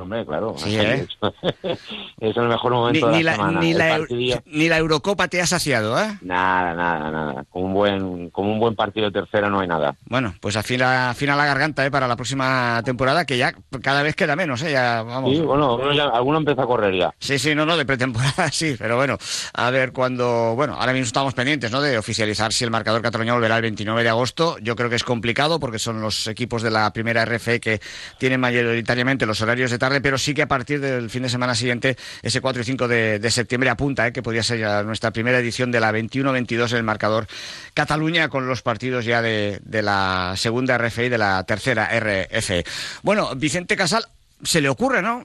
Hombre, 0.00 0.24
claro. 0.26 0.54
Sí, 0.56 0.76
¿eh? 0.78 1.06
es 2.20 2.36
el 2.36 2.48
mejor 2.48 2.72
momento 2.72 3.06
Ni, 3.08 3.12
de 3.12 3.18
ni 3.18 3.22
la, 3.22 3.30
la, 3.32 3.36
semana. 3.36 3.60
ni, 3.60 3.74
la, 3.74 3.88
partidillo. 3.98 4.42
ni 4.46 4.68
la 4.68 4.78
Eurocopa 4.78 5.28
te 5.28 5.40
ha 5.40 5.46
saciado, 5.46 5.98
¿eh? 6.00 6.18
Nada, 6.22 6.74
nada, 6.74 7.10
nada. 7.10 7.44
Con 7.50 7.64
un 7.64 7.74
buen, 7.74 8.30
con 8.30 8.46
un 8.46 8.58
buen 8.58 8.74
partido 8.74 9.06
de 9.10 9.12
tercera 9.20 9.48
no 9.48 9.60
hay 9.60 9.68
nada. 9.68 9.96
Bueno, 10.06 10.34
pues 10.40 10.56
afina, 10.56 11.10
afina 11.10 11.36
la 11.36 11.46
garganta 11.46 11.84
¿eh? 11.86 11.90
para 11.90 12.06
la 12.08 12.16
próxima 12.16 12.80
temporada, 12.84 13.24
que 13.24 13.36
ya 13.38 13.52
cada 13.82 14.02
vez 14.02 14.14
queda 14.14 14.36
menos, 14.36 14.62
¿eh? 14.62 14.72
Ya, 14.72 15.02
vamos. 15.02 15.32
Sí, 15.32 15.40
bueno, 15.40 15.72
alguno, 15.72 15.92
ya- 15.92 16.08
alguno 16.08 16.38
empieza 16.38 16.62
a 16.62 16.66
correr 16.66 16.94
ya. 16.94 17.14
Sí, 17.18 17.38
sí, 17.38 17.54
no, 17.54 17.64
no, 17.66 17.76
de 17.76 17.84
pretemporada 17.86 18.48
sí, 18.52 18.76
pero 18.78 18.96
bueno, 18.96 19.16
a 19.54 19.70
ver 19.70 19.92
cuando, 19.92 20.54
bueno, 20.54 20.74
ahora 20.74 20.92
mismo 20.92 21.06
estamos 21.06 21.34
pendientes, 21.34 21.70
¿no? 21.70 21.80
De 21.80 21.98
oficializar 21.98 22.52
si 22.52 22.64
el 22.64 22.70
marcador 22.70 23.02
cataluña 23.02 23.34
volverá 23.34 23.56
el 23.56 23.62
29 23.62 24.02
de 24.02 24.08
agosto. 24.08 24.56
Yo 24.60 24.76
creo 24.76 24.90
que 24.90 24.96
es 24.96 25.04
complicado 25.04 25.58
porque 25.60 25.78
son 25.78 26.00
los 26.00 26.26
equipos 26.26 26.62
de 26.62 26.70
la 26.70 26.92
primera 26.92 27.24
RFE 27.24 27.60
que 27.60 27.80
tienen 28.18 28.40
mayoritariamente 28.40 29.26
los 29.26 29.40
horarios 29.40 29.70
de 29.70 29.78
tarde, 29.78 29.87
pero 30.00 30.18
sí 30.18 30.34
que 30.34 30.42
a 30.42 30.48
partir 30.48 30.80
del 30.80 31.10
fin 31.10 31.22
de 31.22 31.28
semana 31.28 31.54
siguiente, 31.54 31.96
ese 32.22 32.40
4 32.40 32.62
y 32.62 32.64
5 32.64 32.88
de, 32.88 33.30
septiembre 33.30 33.70
apunta, 33.70 34.06
¿eh? 34.06 34.12
Que 34.12 34.22
podría 34.22 34.42
ser 34.42 34.58
ya 34.58 34.82
nuestra 34.82 35.10
primera 35.10 35.38
edición 35.38 35.70
de 35.70 35.80
la 35.80 35.92
21-22 35.92 36.70
en 36.72 36.76
el 36.78 36.82
marcador 36.82 37.26
Cataluña 37.74 38.28
con 38.28 38.46
los 38.46 38.62
partidos 38.62 39.04
ya 39.04 39.22
de, 39.22 39.60
la 39.82 40.34
segunda 40.36 40.78
RFE 40.78 41.06
y 41.06 41.08
de 41.08 41.18
la 41.18 41.44
tercera 41.44 41.88
RFE. 41.98 42.64
Bueno, 43.02 43.34
Vicente 43.36 43.76
Casal, 43.76 44.04
se 44.42 44.60
le 44.60 44.68
ocurre, 44.68 45.02
¿no? 45.02 45.24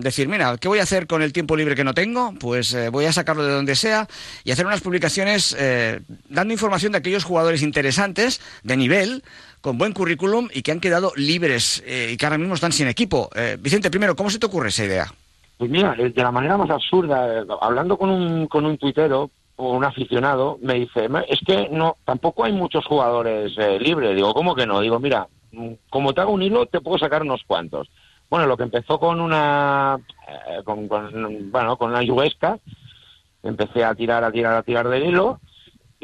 Decir, 0.00 0.28
mira, 0.28 0.56
¿qué 0.58 0.68
voy 0.68 0.80
a 0.80 0.82
hacer 0.82 1.06
con 1.06 1.22
el 1.22 1.32
tiempo 1.32 1.56
libre 1.56 1.76
que 1.76 1.84
no 1.84 1.94
tengo? 1.94 2.34
Pues 2.40 2.74
eh, 2.74 2.88
voy 2.88 3.04
a 3.04 3.12
sacarlo 3.12 3.44
de 3.44 3.52
donde 3.52 3.76
sea 3.76 4.08
y 4.44 4.50
hacer 4.50 4.66
unas 4.66 4.80
publicaciones 4.80 5.54
eh, 5.58 6.00
dando 6.28 6.52
información 6.52 6.92
de 6.92 6.98
aquellos 6.98 7.24
jugadores 7.24 7.62
interesantes, 7.62 8.40
de 8.64 8.76
nivel, 8.76 9.22
con 9.62 9.78
buen 9.78 9.92
currículum 9.92 10.48
y 10.52 10.62
que 10.62 10.72
han 10.72 10.80
quedado 10.80 11.12
libres 11.16 11.82
eh, 11.86 12.10
y 12.12 12.16
que 12.16 12.26
ahora 12.26 12.36
mismo 12.36 12.54
están 12.54 12.72
sin 12.72 12.88
equipo. 12.88 13.30
Eh, 13.34 13.56
Vicente, 13.58 13.90
primero, 13.90 14.14
¿cómo 14.14 14.28
se 14.28 14.38
te 14.38 14.46
ocurre 14.46 14.68
esa 14.68 14.84
idea? 14.84 15.06
Pues 15.56 15.70
mira, 15.70 15.94
eh, 15.98 16.10
de 16.10 16.22
la 16.22 16.32
manera 16.32 16.58
más 16.58 16.68
absurda, 16.68 17.44
hablando 17.60 17.96
con 17.96 18.10
un, 18.10 18.48
con 18.48 18.66
un 18.66 18.76
tuitero 18.76 19.30
o 19.56 19.76
un 19.76 19.84
aficionado, 19.84 20.58
me 20.60 20.74
dice, 20.74 21.08
"Ma, 21.08 21.20
es 21.20 21.38
que 21.46 21.68
no, 21.70 21.96
tampoco 22.04 22.44
hay 22.44 22.52
muchos 22.52 22.84
jugadores 22.84 23.56
libres. 23.80 24.16
Digo, 24.16 24.34
¿cómo 24.34 24.56
que 24.56 24.66
no? 24.66 24.80
Digo, 24.80 24.98
mira, 24.98 25.28
mm, 25.52 25.68
como 25.88 26.12
te 26.12 26.20
hago 26.20 26.32
un 26.32 26.42
hilo, 26.42 26.66
te 26.66 26.80
puedo 26.80 26.98
sacar 26.98 27.22
unos 27.22 27.42
cuantos. 27.46 27.88
Bueno, 28.28 28.46
lo 28.46 28.56
que 28.56 28.64
empezó 28.64 28.98
con 28.98 29.20
una, 29.20 29.98
con, 30.64 30.88
con, 30.88 31.52
bueno, 31.52 31.76
con 31.76 31.90
una 31.90 32.02
yuguesca, 32.02 32.58
empecé 33.42 33.84
a 33.84 33.94
tirar, 33.94 34.24
a 34.24 34.32
tirar, 34.32 34.56
a 34.56 34.62
tirar 34.62 34.88
del 34.88 35.04
hilo, 35.04 35.38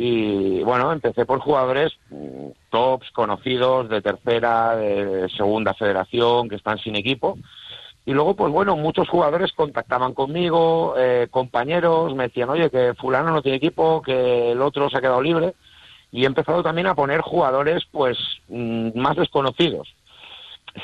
y 0.00 0.62
bueno, 0.62 0.92
empecé 0.92 1.26
por 1.26 1.40
jugadores 1.40 1.92
mm, 2.10 2.37
tops, 2.70 3.10
conocidos, 3.12 3.88
de 3.88 4.02
tercera, 4.02 4.76
de 4.76 5.28
segunda 5.30 5.74
federación, 5.74 6.48
que 6.48 6.56
están 6.56 6.78
sin 6.78 6.96
equipo. 6.96 7.38
Y 8.08 8.12
luego, 8.12 8.34
pues 8.34 8.50
bueno, 8.50 8.74
muchos 8.74 9.06
jugadores 9.08 9.52
contactaban 9.52 10.14
conmigo, 10.14 10.94
eh, 10.96 11.28
compañeros, 11.30 12.14
me 12.14 12.28
decían, 12.28 12.48
oye, 12.48 12.70
que 12.70 12.94
fulano 12.94 13.30
no 13.32 13.42
tiene 13.42 13.58
equipo, 13.58 14.00
que 14.00 14.52
el 14.52 14.62
otro 14.62 14.88
se 14.88 14.96
ha 14.96 15.02
quedado 15.02 15.20
libre. 15.20 15.54
Y 16.10 16.22
he 16.22 16.26
empezado 16.26 16.62
también 16.62 16.86
a 16.86 16.94
poner 16.94 17.20
jugadores, 17.20 17.84
pues, 17.92 18.16
mm, 18.48 18.98
más 18.98 19.14
desconocidos. 19.14 19.94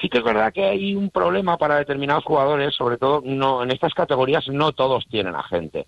Sí 0.03 0.11
que 0.11 0.19
es 0.19 0.25
verdad 0.25 0.53
que 0.53 0.65
hay 0.65 0.95
un 0.95 1.09
problema 1.09 1.57
para 1.57 1.77
determinados 1.77 2.25
jugadores, 2.25 2.75
sobre 2.75 2.99
todo 2.99 3.23
no 3.25 3.63
en 3.63 3.71
estas 3.71 3.95
categorías 3.95 4.47
no 4.49 4.73
todos 4.73 5.07
tienen 5.07 5.35
agente. 5.35 5.87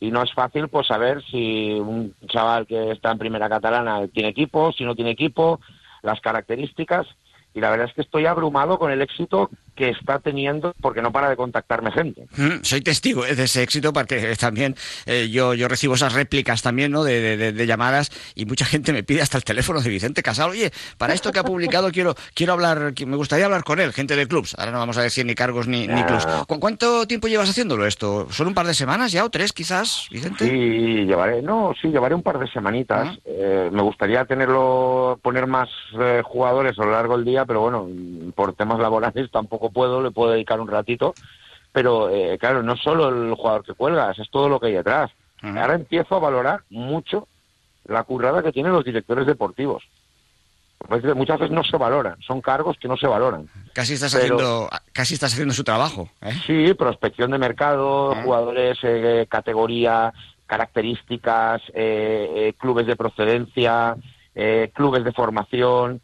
Y 0.00 0.10
no 0.10 0.22
es 0.22 0.32
fácil 0.32 0.68
pues 0.68 0.86
saber 0.86 1.22
si 1.24 1.72
un 1.72 2.14
chaval 2.28 2.66
que 2.66 2.92
está 2.92 3.10
en 3.10 3.18
primera 3.18 3.48
catalana 3.48 4.06
tiene 4.08 4.28
equipo, 4.28 4.72
si 4.72 4.84
no 4.84 4.94
tiene 4.94 5.10
equipo, 5.10 5.60
las 6.02 6.20
características. 6.20 7.06
Y 7.54 7.60
la 7.60 7.70
verdad 7.70 7.88
es 7.88 7.94
que 7.94 8.02
estoy 8.02 8.26
abrumado 8.26 8.78
con 8.78 8.92
el 8.92 9.02
éxito 9.02 9.50
que 9.78 9.90
está 9.90 10.18
teniendo 10.18 10.74
porque 10.80 11.00
no 11.00 11.12
para 11.12 11.30
de 11.30 11.36
contactarme 11.36 11.92
gente. 11.92 12.26
Mm, 12.36 12.62
Soy 12.62 12.80
testigo 12.80 13.24
eh, 13.24 13.36
de 13.36 13.44
ese 13.44 13.62
éxito 13.62 13.92
porque 13.92 14.34
también 14.40 14.74
eh, 15.06 15.28
yo, 15.30 15.54
yo 15.54 15.68
recibo 15.68 15.94
esas 15.94 16.12
réplicas 16.12 16.62
también 16.62 16.90
¿no? 16.90 17.04
de, 17.04 17.36
de- 17.36 17.52
de- 17.52 17.66
llamadas 17.66 18.10
y 18.34 18.44
mucha 18.46 18.64
gente 18.64 18.92
me 18.92 19.04
pide 19.04 19.22
hasta 19.22 19.36
el 19.38 19.44
teléfono 19.44 19.80
de 19.80 19.88
Vicente 19.88 20.22
Casal. 20.22 20.50
Oye, 20.50 20.72
para 20.98 21.14
esto 21.14 21.30
que 21.30 21.38
ha 21.38 21.44
publicado 21.44 21.90
quiero 21.92 22.14
quiero 22.34 22.54
hablar, 22.54 22.92
me 23.06 23.16
gustaría 23.16 23.44
hablar 23.44 23.62
con 23.62 23.78
él, 23.78 23.92
gente 23.92 24.16
de 24.16 24.26
clubs. 24.26 24.54
Ahora 24.58 24.72
no 24.72 24.78
vamos 24.78 24.98
a 24.98 25.02
decir 25.02 25.24
ni 25.24 25.34
cargos 25.36 25.68
ni, 25.68 25.86
ni 25.86 26.00
Ah. 26.00 26.06
clubs. 26.06 26.26
¿Cu- 26.48 26.58
¿Cuánto 26.58 27.06
tiempo 27.06 27.28
llevas 27.28 27.48
haciéndolo 27.50 27.86
esto? 27.86 28.26
¿Son 28.30 28.48
un 28.48 28.54
par 28.54 28.66
de 28.66 28.74
semanas 28.74 29.12
ya 29.12 29.24
o 29.24 29.30
tres 29.30 29.52
quizás, 29.52 30.08
Vicente? 30.10 30.44
Sí, 30.48 31.04
llevaré, 31.06 31.40
no, 31.42 31.72
sí, 31.80 31.88
llevaré 31.88 32.14
un 32.14 32.22
par 32.22 32.38
de 32.38 32.48
semanitas. 32.50 33.16
Eh, 33.24 33.68
me 33.72 33.82
gustaría 33.82 34.24
tenerlo, 34.24 35.18
poner 35.22 35.46
más 35.46 35.68
eh, 36.00 36.22
jugadores 36.24 36.78
a 36.78 36.84
lo 36.84 36.92
largo 36.92 37.16
del 37.16 37.24
día, 37.24 37.44
pero 37.44 37.60
bueno, 37.60 37.86
por 38.34 38.54
temas 38.54 38.78
laborales 38.80 39.30
tampoco 39.32 39.67
puedo, 39.70 40.02
le 40.02 40.10
puedo 40.10 40.32
dedicar 40.32 40.60
un 40.60 40.68
ratito. 40.68 41.14
Pero 41.72 42.08
eh, 42.10 42.38
claro, 42.38 42.62
no 42.62 42.76
solo 42.76 43.08
el 43.08 43.34
jugador 43.34 43.64
que 43.64 43.74
cuelgas, 43.74 44.18
es 44.18 44.30
todo 44.30 44.48
lo 44.48 44.58
que 44.58 44.68
hay 44.68 44.72
detrás. 44.74 45.10
Ahora 45.42 45.74
empiezo 45.74 46.16
a 46.16 46.18
valorar 46.18 46.62
mucho 46.70 47.28
la 47.84 48.02
currada 48.02 48.42
que 48.42 48.52
tienen 48.52 48.72
los 48.72 48.84
directores 48.84 49.26
deportivos. 49.26 49.84
A 50.88 50.94
veces- 50.94 51.14
Muchas 51.14 51.38
veces 51.40 51.54
no 51.54 51.62
se 51.64 51.76
valoran, 51.76 52.16
son 52.22 52.40
cargos 52.40 52.76
que 52.80 52.88
no 52.88 52.96
se 52.96 53.06
valoran. 53.06 53.48
Casi 53.72 53.94
estás 53.94 54.12
Pero- 54.14 54.24
haciendo 54.24 54.68
casi 54.92 55.14
estás 55.14 55.32
haciendo 55.32 55.54
su 55.54 55.62
trabajo. 55.64 56.08
¿eh? 56.22 56.32
Sí, 56.46 56.74
prospección 56.74 57.30
de 57.30 57.38
mercado, 57.38 58.14
jugadores, 58.24 58.78
eh, 58.82 59.26
categoría, 59.28 60.12
características, 60.46 61.62
eh, 61.74 62.30
eh, 62.34 62.54
clubes 62.58 62.86
de 62.86 62.96
procedencia, 62.96 63.96
eh, 64.40 64.70
clubes 64.72 65.02
de 65.02 65.10
formación. 65.12 66.00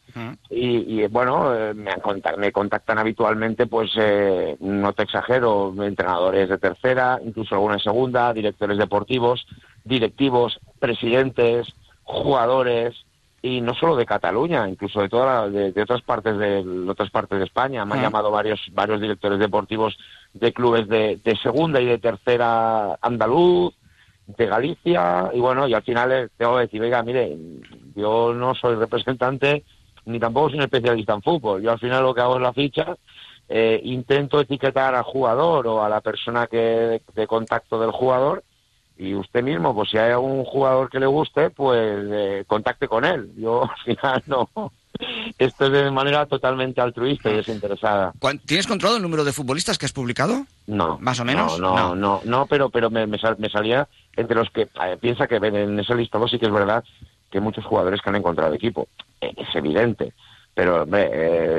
Y, 0.51 1.03
y, 1.03 1.07
bueno, 1.07 1.55
eh, 1.55 1.73
me, 1.73 1.91
han 1.93 2.01
contact- 2.01 2.37
me 2.37 2.51
contactan 2.51 2.99
habitualmente, 2.99 3.67
pues 3.69 3.93
eh, 3.97 4.57
no 4.59 4.93
te 4.93 5.05
exagero, 5.05 5.73
entrenadores 5.85 6.49
de 6.49 6.59
tercera, 6.59 7.21
incluso 7.25 7.55
alguna 7.55 7.75
de 7.77 7.83
segunda, 7.83 8.33
directores 8.33 8.77
deportivos, 8.77 9.47
directivos, 9.85 10.59
presidentes, 10.81 11.69
jugadores 12.03 12.95
y 13.41 13.61
no 13.61 13.75
solo 13.75 13.95
de 13.95 14.07
Cataluña, 14.07 14.69
incluso 14.69 15.01
de 15.01 15.09
toda 15.09 15.27
la- 15.43 15.49
de, 15.49 15.71
de 15.73 15.83
otras 15.83 16.03
partes 16.03 16.37
de, 16.37 16.65
de 16.65 16.91
otras 16.91 17.11
partes 17.11 17.39
de 17.39 17.45
España. 17.45 17.85
Me 17.85 17.93
han 17.95 17.99
llamado 18.03 18.31
varios 18.33 18.61
varios 18.73 19.01
directores 19.01 19.39
deportivos 19.39 19.97
de 20.33 20.53
clubes 20.53 20.89
de, 20.89 21.21
de 21.23 21.37
segunda 21.37 21.81
y 21.81 21.87
de 21.87 21.99
tercera 21.99 22.95
andaluz, 23.01 23.75
de 24.27 24.47
Galicia 24.47 25.31
y 25.35 25.41
bueno, 25.41 25.69
y 25.69 25.75
al 25.75 25.83
final 25.83 26.11
eh, 26.11 26.29
tengo 26.39 26.55
que 26.57 26.63
decir, 26.63 26.81
oiga, 26.81 27.03
mire, 27.03 27.37
yo 27.95 28.33
no 28.35 28.55
soy 28.55 28.75
representante 28.77 29.65
ni 30.07 30.19
tampoco 30.21 30.51
soy 30.51 30.59
un 30.59 30.65
especialista 30.65 31.15
en 31.15 31.23
fútbol. 31.23 31.63
Yo 31.63 31.73
al 31.73 31.79
final 31.79 32.03
lo 32.03 32.15
que 32.15 32.21
hago 32.21 32.37
es 32.37 32.43
la 32.43 32.53
ficha, 32.53 32.95
eh, 33.49 33.81
intento 33.85 34.41
etiquetar 34.41 34.95
al 34.95 35.03
jugador 35.05 35.67
o 35.67 35.83
a 35.83 35.89
la 35.89 36.01
persona 36.01 36.47
que 36.47 37.01
de 37.15 37.27
contacto 37.27 37.79
del 37.81 37.91
jugador 37.91 38.43
y 38.97 39.15
usted 39.15 39.43
mismo, 39.43 39.75
pues 39.75 39.91
si 39.91 39.99
hay 39.99 40.13
algún 40.13 40.45
jugador 40.45 40.89
que 40.89 41.01
le 41.01 41.07
guste, 41.07 41.51
pues 41.51 41.81
eh, 42.11 42.45
contacte 42.47 42.87
con 42.87 43.05
él. 43.05 43.33
Yo 43.37 43.63
al 43.71 43.77
final 43.85 44.23
no. 44.27 44.49
Esto 45.39 45.67
es 45.67 45.73
de 45.73 45.91
manera 45.91 46.25
totalmente 46.27 46.81
altruista 46.81 47.29
y 47.29 47.35
desinteresada. 47.37 48.13
¿Cuán- 48.21 48.39
¿Tienes 48.39 48.67
controlado 48.69 48.99
el 48.99 49.03
número 49.03 49.25
de 49.25 49.33
futbolistas 49.33 49.77
que 49.77 49.87
has 49.87 49.93
publicado? 49.93 50.47
No. 50.69 50.99
¿Más 51.01 51.19
o 51.19 51.25
menos? 51.25 51.59
No, 51.59 51.75
no, 51.75 51.95
no, 51.97 52.21
no, 52.25 52.47
pero, 52.47 52.71
pero 52.71 52.91
me, 52.91 53.05
me 53.07 53.19
sal- 53.19 53.37
me 53.39 53.49
salía 53.51 53.89
entre 54.17 54.37
los 54.37 54.49
que 54.51 54.63
eh, 54.63 54.97
piensa 55.01 55.27
que 55.27 55.41
ven 55.41 55.57
en 55.57 55.81
ese 55.81 55.95
listado 55.97 56.29
sí 56.29 56.39
que 56.39 56.47
es 56.47 56.53
verdad 56.53 56.85
que 57.35 57.41
muchos 57.41 57.65
jugadores 57.65 58.01
que 58.01 58.09
han 58.11 58.15
encontrado 58.17 58.55
equipo. 58.55 58.87
Eh, 59.21 59.33
es 59.37 59.55
evidente. 59.57 60.13
Pero, 60.55 60.85
hombre, 60.85 61.11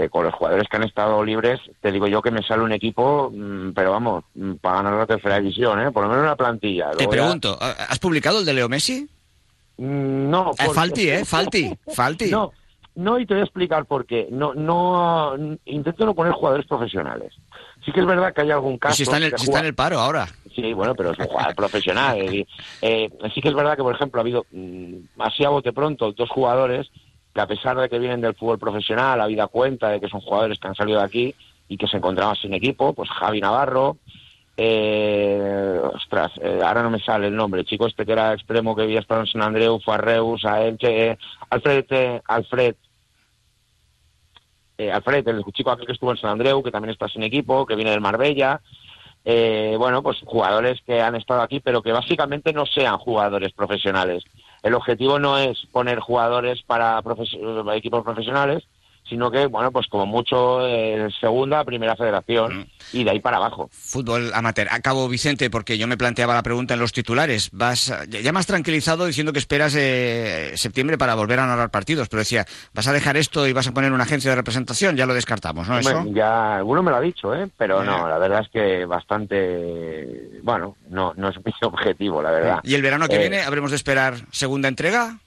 eh, 0.05 0.09
con 0.09 0.23
los 0.23 0.33
jugadores 0.33 0.69
que 0.69 0.77
han 0.77 0.83
estado 0.83 1.21
libres, 1.21 1.59
te 1.81 1.91
digo 1.91 2.07
yo 2.07 2.21
que 2.21 2.31
me 2.31 2.41
sale 2.43 2.63
un 2.63 2.71
equipo, 2.71 3.29
mm, 3.29 3.73
pero 3.73 3.91
vamos, 3.91 4.23
mm, 4.35 4.53
para 4.53 4.77
ganar 4.77 4.93
la 4.93 5.05
tercera 5.05 5.37
división, 5.37 5.81
¿eh? 5.81 5.91
Por 5.91 6.03
lo 6.03 6.09
menos 6.09 6.23
una 6.23 6.37
plantilla. 6.37 6.91
Te 6.91 7.03
ya- 7.03 7.09
pregunto, 7.09 7.57
¿has 7.61 7.99
publicado 7.99 8.39
el 8.39 8.45
de 8.45 8.53
Leo 8.53 8.69
Messi? 8.69 9.05
Mm, 9.77 10.29
No, 10.29 10.51
Eh, 10.51 10.53
porque- 10.57 10.73
Falti, 10.73 11.09
¿eh? 11.09 11.25
Falti, 11.25 11.77
Falti. 11.93 12.31
No, 12.31 12.53
no, 12.95 13.19
y 13.19 13.25
te 13.25 13.33
voy 13.33 13.41
a 13.41 13.43
explicar 13.43 13.83
por 13.85 14.05
qué. 14.05 14.29
No, 14.31 14.53
no, 14.53 15.35
intento 15.65 16.05
no 16.05 16.15
poner 16.15 16.31
jugadores 16.31 16.65
profesionales. 16.65 17.33
Sí 17.83 17.91
que 17.91 17.99
es 17.99 18.05
verdad 18.05 18.33
que 18.33 18.41
hay 18.43 18.51
algún 18.51 18.77
caso... 18.77 18.91
Pues 18.91 18.97
si 18.97 19.03
está 19.03 19.17
en 19.17 19.23
el, 19.23 19.31
que 19.31 19.37
si 19.39 19.43
está 19.47 19.59
en 19.59 19.65
el 19.65 19.75
paro 19.75 19.99
ahora. 19.99 20.25
Sí, 20.55 20.73
bueno, 20.73 20.95
pero 20.95 21.11
es 21.11 21.19
un 21.19 21.25
jugador 21.25 21.55
profesional. 21.55 22.17
eh, 22.19 23.09
sí 23.33 23.41
que 23.41 23.49
es 23.49 23.53
verdad 23.53 23.75
que, 23.75 23.83
por 23.83 23.93
ejemplo, 23.93 24.19
ha 24.19 24.23
habido, 24.23 24.45
mm, 24.51 24.95
así 25.19 25.43
a 25.43 25.49
bote 25.49 25.73
pronto, 25.73 26.13
dos 26.13 26.29
jugadores 26.29 26.89
que 27.33 27.41
a 27.41 27.47
pesar 27.47 27.77
de 27.77 27.89
que 27.89 27.99
vienen 27.99 28.21
del 28.21 28.35
fútbol 28.35 28.57
profesional, 28.57 29.19
habida 29.19 29.47
cuenta 29.47 29.89
de 29.89 29.99
que 29.99 30.07
son 30.07 30.21
jugadores 30.21 30.57
que 30.57 30.69
han 30.69 30.75
salido 30.75 30.99
de 30.99 31.05
aquí 31.05 31.35
y 31.67 31.75
que 31.77 31.87
se 31.87 31.97
encontraban 31.97 32.37
sin 32.37 32.53
equipo, 32.53 32.93
pues 32.93 33.09
Javi 33.09 33.41
Navarro, 33.41 33.97
eh, 34.55 35.81
ostras, 35.93 36.31
eh, 36.41 36.61
ahora 36.63 36.81
no 36.81 36.89
me 36.89 37.01
sale 37.01 37.27
el 37.27 37.35
nombre, 37.35 37.59
el 37.59 37.67
chico 37.67 37.87
este 37.87 38.05
que 38.05 38.13
era 38.13 38.33
extremo 38.33 38.73
que 38.73 38.83
había 38.83 39.01
estado 39.01 39.19
en 39.19 39.27
San 39.27 39.41
Andreu, 39.41 39.81
fue 39.83 39.95
a 39.95 39.97
Reus, 39.97 40.45
a 40.45 40.61
Elche, 40.61 41.11
eh, 41.11 41.17
Alfred, 41.49 41.85
eh, 41.89 42.21
Alfred, 42.25 42.75
eh, 44.77 44.91
Alfred, 44.91 45.27
el 45.27 45.43
chico 45.53 45.71
aquel 45.71 45.87
que 45.87 45.91
estuvo 45.91 46.11
en 46.11 46.17
San 46.17 46.31
Andreu, 46.31 46.63
que 46.63 46.71
también 46.71 46.91
está 46.91 47.09
sin 47.09 47.23
equipo, 47.23 47.65
que 47.65 47.75
viene 47.75 47.91
del 47.91 47.99
Marbella, 47.99 48.61
eh, 49.25 49.75
bueno, 49.77 50.03
pues 50.03 50.19
jugadores 50.23 50.79
que 50.85 51.01
han 51.01 51.15
estado 51.15 51.41
aquí, 51.41 51.59
pero 51.59 51.81
que 51.81 51.91
básicamente 51.91 52.53
no 52.53 52.65
sean 52.67 52.97
jugadores 52.97 53.51
profesionales. 53.53 54.23
El 54.61 54.75
objetivo 54.75 55.19
no 55.19 55.37
es 55.37 55.65
poner 55.71 55.99
jugadores 55.99 56.61
para 56.63 57.01
equipos 57.75 58.03
profesionales, 58.03 58.63
sino 59.07 59.29
que, 59.31 59.45
bueno, 59.47 59.71
pues 59.71 59.87
como 59.87 60.05
mucho 60.05 60.65
eh, 60.67 61.07
segunda, 61.19 61.63
primera 61.63 61.95
federación 61.95 62.59
Mm. 62.59 62.65
y 62.93 63.03
de 63.03 63.11
ahí 63.11 63.19
para 63.19 63.37
abajo. 63.37 63.69
Fútbol 63.71 64.31
amateur. 64.33 64.67
Acabo, 64.71 65.07
Vicente, 65.09 65.49
porque 65.49 65.77
yo 65.77 65.87
me 65.87 65.97
planteaba 65.97 66.33
la 66.33 66.43
pregunta 66.43 66.73
en 66.73 66.79
los 66.79 66.91
titulares. 66.93 67.49
Vas 67.51 67.93
ya 68.09 68.31
has 68.35 68.45
tranquilizado 68.47 69.05
diciendo 69.05 69.31
que 69.33 69.39
esperas 69.39 69.75
eh, 69.77 70.51
septiembre 70.55 70.97
para 70.97 71.15
volver 71.15 71.39
a 71.39 71.47
narrar 71.47 71.69
partidos, 71.71 72.09
pero 72.09 72.19
decía, 72.21 72.45
¿vas 72.73 72.87
a 72.87 72.93
dejar 72.93 73.17
esto 73.17 73.47
y 73.47 73.53
vas 73.53 73.67
a 73.67 73.73
poner 73.73 73.91
una 73.91 74.03
agencia 74.03 74.29
de 74.31 74.35
representación? 74.35 74.95
Ya 74.95 75.05
lo 75.05 75.13
descartamos, 75.13 75.67
¿no? 75.67 75.77
Hombre, 75.77 75.91
Eso. 75.93 76.05
ya 76.13 76.57
alguno 76.57 76.83
me 76.83 76.91
lo 76.91 76.97
ha 76.97 77.01
dicho, 77.01 77.33
¿eh? 77.35 77.47
pero 77.57 77.81
Eh. 77.81 77.85
no, 77.85 78.07
la 78.07 78.17
verdad 78.17 78.41
es 78.41 78.49
que 78.49 78.85
bastante, 78.85 80.39
bueno, 80.43 80.75
no, 80.89 81.13
no 81.15 81.29
es 81.29 81.35
mi 81.45 81.53
objetivo, 81.61 82.21
la 82.21 82.31
verdad. 82.31 82.59
¿Y 82.63 82.75
el 82.75 82.81
verano 82.81 83.07
que 83.07 83.15
Eh, 83.15 83.19
viene 83.19 83.41
habremos 83.41 83.71
de 83.71 83.77
esperar 83.77 84.15
segunda 84.31 84.67
entrega? 84.67 85.17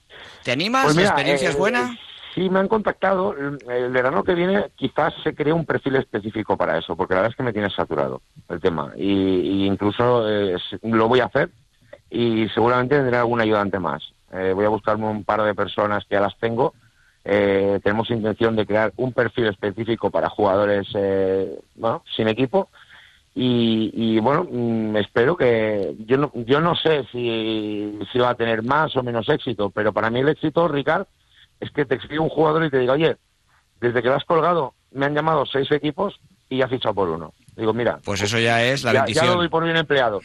¿Te 0.43 0.51
animas? 0.51 0.85
Pues 0.85 0.95
¿La 0.95 1.03
experiencia 1.03 1.49
es 1.49 1.55
eh, 1.55 1.57
buena? 1.57 1.97
Sí, 2.33 2.49
me 2.49 2.59
han 2.59 2.67
contactado. 2.67 3.33
El 3.33 3.91
verano 3.91 4.23
que 4.23 4.35
viene 4.35 4.65
quizás 4.75 5.13
se 5.23 5.33
cree 5.33 5.53
un 5.53 5.65
perfil 5.65 5.95
específico 5.95 6.55
para 6.57 6.77
eso, 6.77 6.95
porque 6.95 7.13
la 7.13 7.21
verdad 7.21 7.31
es 7.31 7.37
que 7.37 7.43
me 7.43 7.53
tiene 7.53 7.69
saturado 7.69 8.21
el 8.49 8.59
tema. 8.59 8.91
Y, 8.95 9.65
incluso 9.65 10.29
eh, 10.29 10.57
lo 10.83 11.07
voy 11.07 11.21
a 11.21 11.25
hacer 11.25 11.49
y 12.09 12.47
seguramente 12.49 12.95
tendré 12.95 13.17
algún 13.17 13.41
ayudante 13.41 13.79
más. 13.79 14.03
Eh, 14.31 14.53
voy 14.53 14.65
a 14.65 14.69
buscarme 14.69 15.07
un 15.07 15.23
par 15.23 15.41
de 15.41 15.55
personas 15.55 16.05
que 16.05 16.15
ya 16.15 16.21
las 16.21 16.37
tengo. 16.37 16.73
Eh, 17.25 17.79
tenemos 17.83 18.09
intención 18.11 18.55
de 18.55 18.65
crear 18.65 18.93
un 18.97 19.11
perfil 19.11 19.47
específico 19.47 20.09
para 20.09 20.29
jugadores 20.29 20.87
eh, 20.93 21.59
bueno, 21.75 22.03
sin 22.15 22.27
equipo. 22.27 22.69
Y, 23.35 23.91
y, 23.93 24.19
bueno, 24.19 24.47
mm, 24.49 24.97
espero 24.97 25.37
que 25.37 25.95
yo 26.05 26.17
no, 26.17 26.31
yo 26.33 26.59
no 26.59 26.75
sé 26.75 27.05
si, 27.11 27.99
si 28.11 28.19
va 28.19 28.29
a 28.29 28.35
tener 28.35 28.63
más 28.63 28.95
o 28.95 29.03
menos 29.03 29.29
éxito, 29.29 29.69
pero 29.69 29.93
para 29.93 30.09
mí 30.09 30.19
el 30.19 30.29
éxito, 30.29 30.67
Ricard, 30.67 31.05
es 31.59 31.71
que 31.71 31.85
te 31.85 31.95
escribe 31.95 32.19
un 32.19 32.29
jugador 32.29 32.63
y 32.65 32.69
te 32.69 32.79
diga, 32.79 32.93
oye, 32.93 33.17
desde 33.81 34.01
que 34.01 34.07
lo 34.09 34.15
has 34.15 34.25
colgado 34.25 34.73
me 34.91 35.05
han 35.05 35.13
llamado 35.15 35.45
seis 35.45 35.71
equipos 35.71 36.19
y 36.49 36.57
ya 36.57 36.67
fichado 36.67 36.95
por 36.95 37.09
uno. 37.09 37.33
Digo, 37.55 37.73
mira, 37.73 37.99
Pues 38.03 38.21
eso 38.21 38.39
ya 38.39 38.63
es 38.63 38.83
la 38.83 38.93
ya, 38.93 38.99
bendición. 39.01 39.25
ya 39.25 39.31
lo 39.31 39.37
doy 39.37 39.49
por 39.49 39.63
bien 39.63 39.75
empleado. 39.77 40.19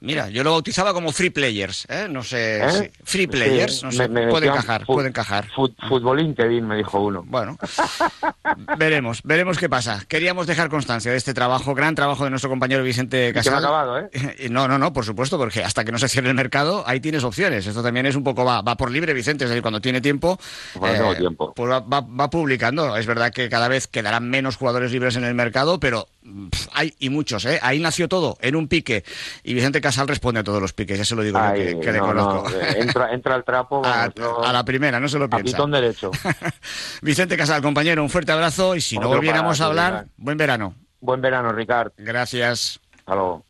Mira, 0.00 0.28
yo 0.28 0.44
lo 0.44 0.52
bautizaba 0.52 0.92
como 0.92 1.12
free 1.12 1.30
players, 1.30 1.86
¿eh? 1.88 2.06
No 2.08 2.22
sé, 2.22 2.58
¿Eh? 2.64 2.92
free 3.04 3.26
players, 3.26 3.80
Sí, 3.80 3.84
no 3.84 3.92
sé, 3.92 4.08
me- 4.08 4.26
me 4.26 4.30
puede 4.30 4.46
encajar, 4.48 4.84
puede 4.86 5.08
encajar. 5.08 5.48
Fut- 5.56 5.74
Fútbol 5.88 6.18
LinkedIn, 6.18 6.66
me 6.66 6.76
dijo 6.76 7.00
uno. 7.00 7.22
Bueno, 7.26 7.56
veremos, 8.78 9.20
veremos 9.24 9.58
qué 9.58 9.68
pasa. 9.68 10.04
Queríamos 10.08 10.46
dejar 10.46 10.68
constancia 10.68 11.10
de 11.10 11.16
este 11.16 11.34
trabajo, 11.34 11.74
gran 11.74 11.94
trabajo 11.94 12.24
de 12.24 12.30
nuestro 12.30 12.50
compañero 12.50 12.82
Vicente 12.82 13.28
Y 13.28 13.32
que 13.32 13.34
no 13.34 13.40
ha 13.40 13.42
Casal. 13.44 13.58
acabado, 13.64 13.98
¿eh? 13.98 14.08
No, 14.50 14.68
no, 14.68 14.78
no, 14.78 14.92
por 14.92 15.04
supuesto, 15.04 15.38
porque 15.38 15.62
hasta 15.62 15.84
que 15.84 15.92
no 15.92 15.98
se 15.98 16.08
cierre 16.08 16.28
el 16.28 16.34
mercado, 16.34 16.84
ahí 16.86 17.00
tienes 17.00 17.24
opciones. 17.24 17.66
Esto 17.66 17.82
también 17.82 18.06
es 18.06 18.16
un 18.16 18.24
poco, 18.24 18.44
va, 18.44 18.62
va 18.62 18.76
por 18.76 18.90
libre, 18.90 19.12
Vicente, 19.12 19.44
es 19.44 19.50
decir, 19.50 19.62
cuando 19.62 19.80
tiene 19.80 20.00
tiempo, 20.00 20.38
Cuando 20.78 20.98
tengo 20.98 21.14
tiempo. 21.16 21.52
pues 21.54 21.70
va, 21.70 21.80
va- 21.80 22.00
va 22.00 22.30
publicando. 22.30 22.96
Es 22.96 23.06
verdad 23.06 23.32
que 23.32 23.48
cada 23.48 23.68
vez 23.68 23.86
quedarán 23.86 24.28
menos 24.28 24.56
jugadores 24.56 24.92
libres 24.92 25.16
en 25.16 25.24
el 25.24 25.34
mercado, 25.34 25.78
pero 25.80 26.08
pff, 26.50 26.68
hay 26.72 26.94
y 26.98 27.10
muchos, 27.10 27.44
¿eh? 27.44 27.58
Ahí 27.62 27.78
nació 27.80 28.08
todo, 28.08 28.36
en 28.40 28.56
un 28.56 28.68
pique. 28.68 29.04
Y 29.44 29.54
Vicente 29.58 29.80
Casal 29.80 30.06
responde 30.08 30.40
a 30.40 30.44
todos 30.44 30.62
los 30.62 30.72
piques, 30.72 30.96
ya 30.96 31.04
se 31.04 31.14
lo 31.16 31.22
digo 31.22 31.38
yo 31.38 31.80
que, 31.80 31.92
le 31.92 31.98
no, 31.98 32.06
conozco. 32.06 32.48
no, 32.48 32.56
eh, 32.56 32.76
entra, 32.80 33.12
entra 33.12 33.34
el 33.34 33.42
trapo. 33.44 33.82
A, 33.84 34.08
no- 34.16 34.38
a 34.44 34.52
la 34.52 34.64
primera, 34.64 35.00
no 35.00 35.08
se 35.08 35.18
lo 35.18 35.24
a 35.24 35.28
piensa. 35.28 35.44
pitón 35.56 35.70
derecho. 35.72 36.10
Vicente 37.02 37.36
Casal, 37.36 37.60
compañero, 37.62 38.02
un 38.02 38.08
fuerte 38.10 38.30
abrazo 38.32 38.76
y 38.76 38.80
si 38.80 38.96
no 38.98 39.08
volviéramos 39.08 39.60
a 39.60 39.64
para 39.64 39.68
hablar, 39.88 40.06
buen 40.16 40.38
verano. 40.38 40.74
Buen 41.00 41.20
verano, 41.20 41.52
Ricard. 41.52 41.92
Gracias. 41.96 42.80
Hasta 42.98 43.14
luego. 43.14 43.44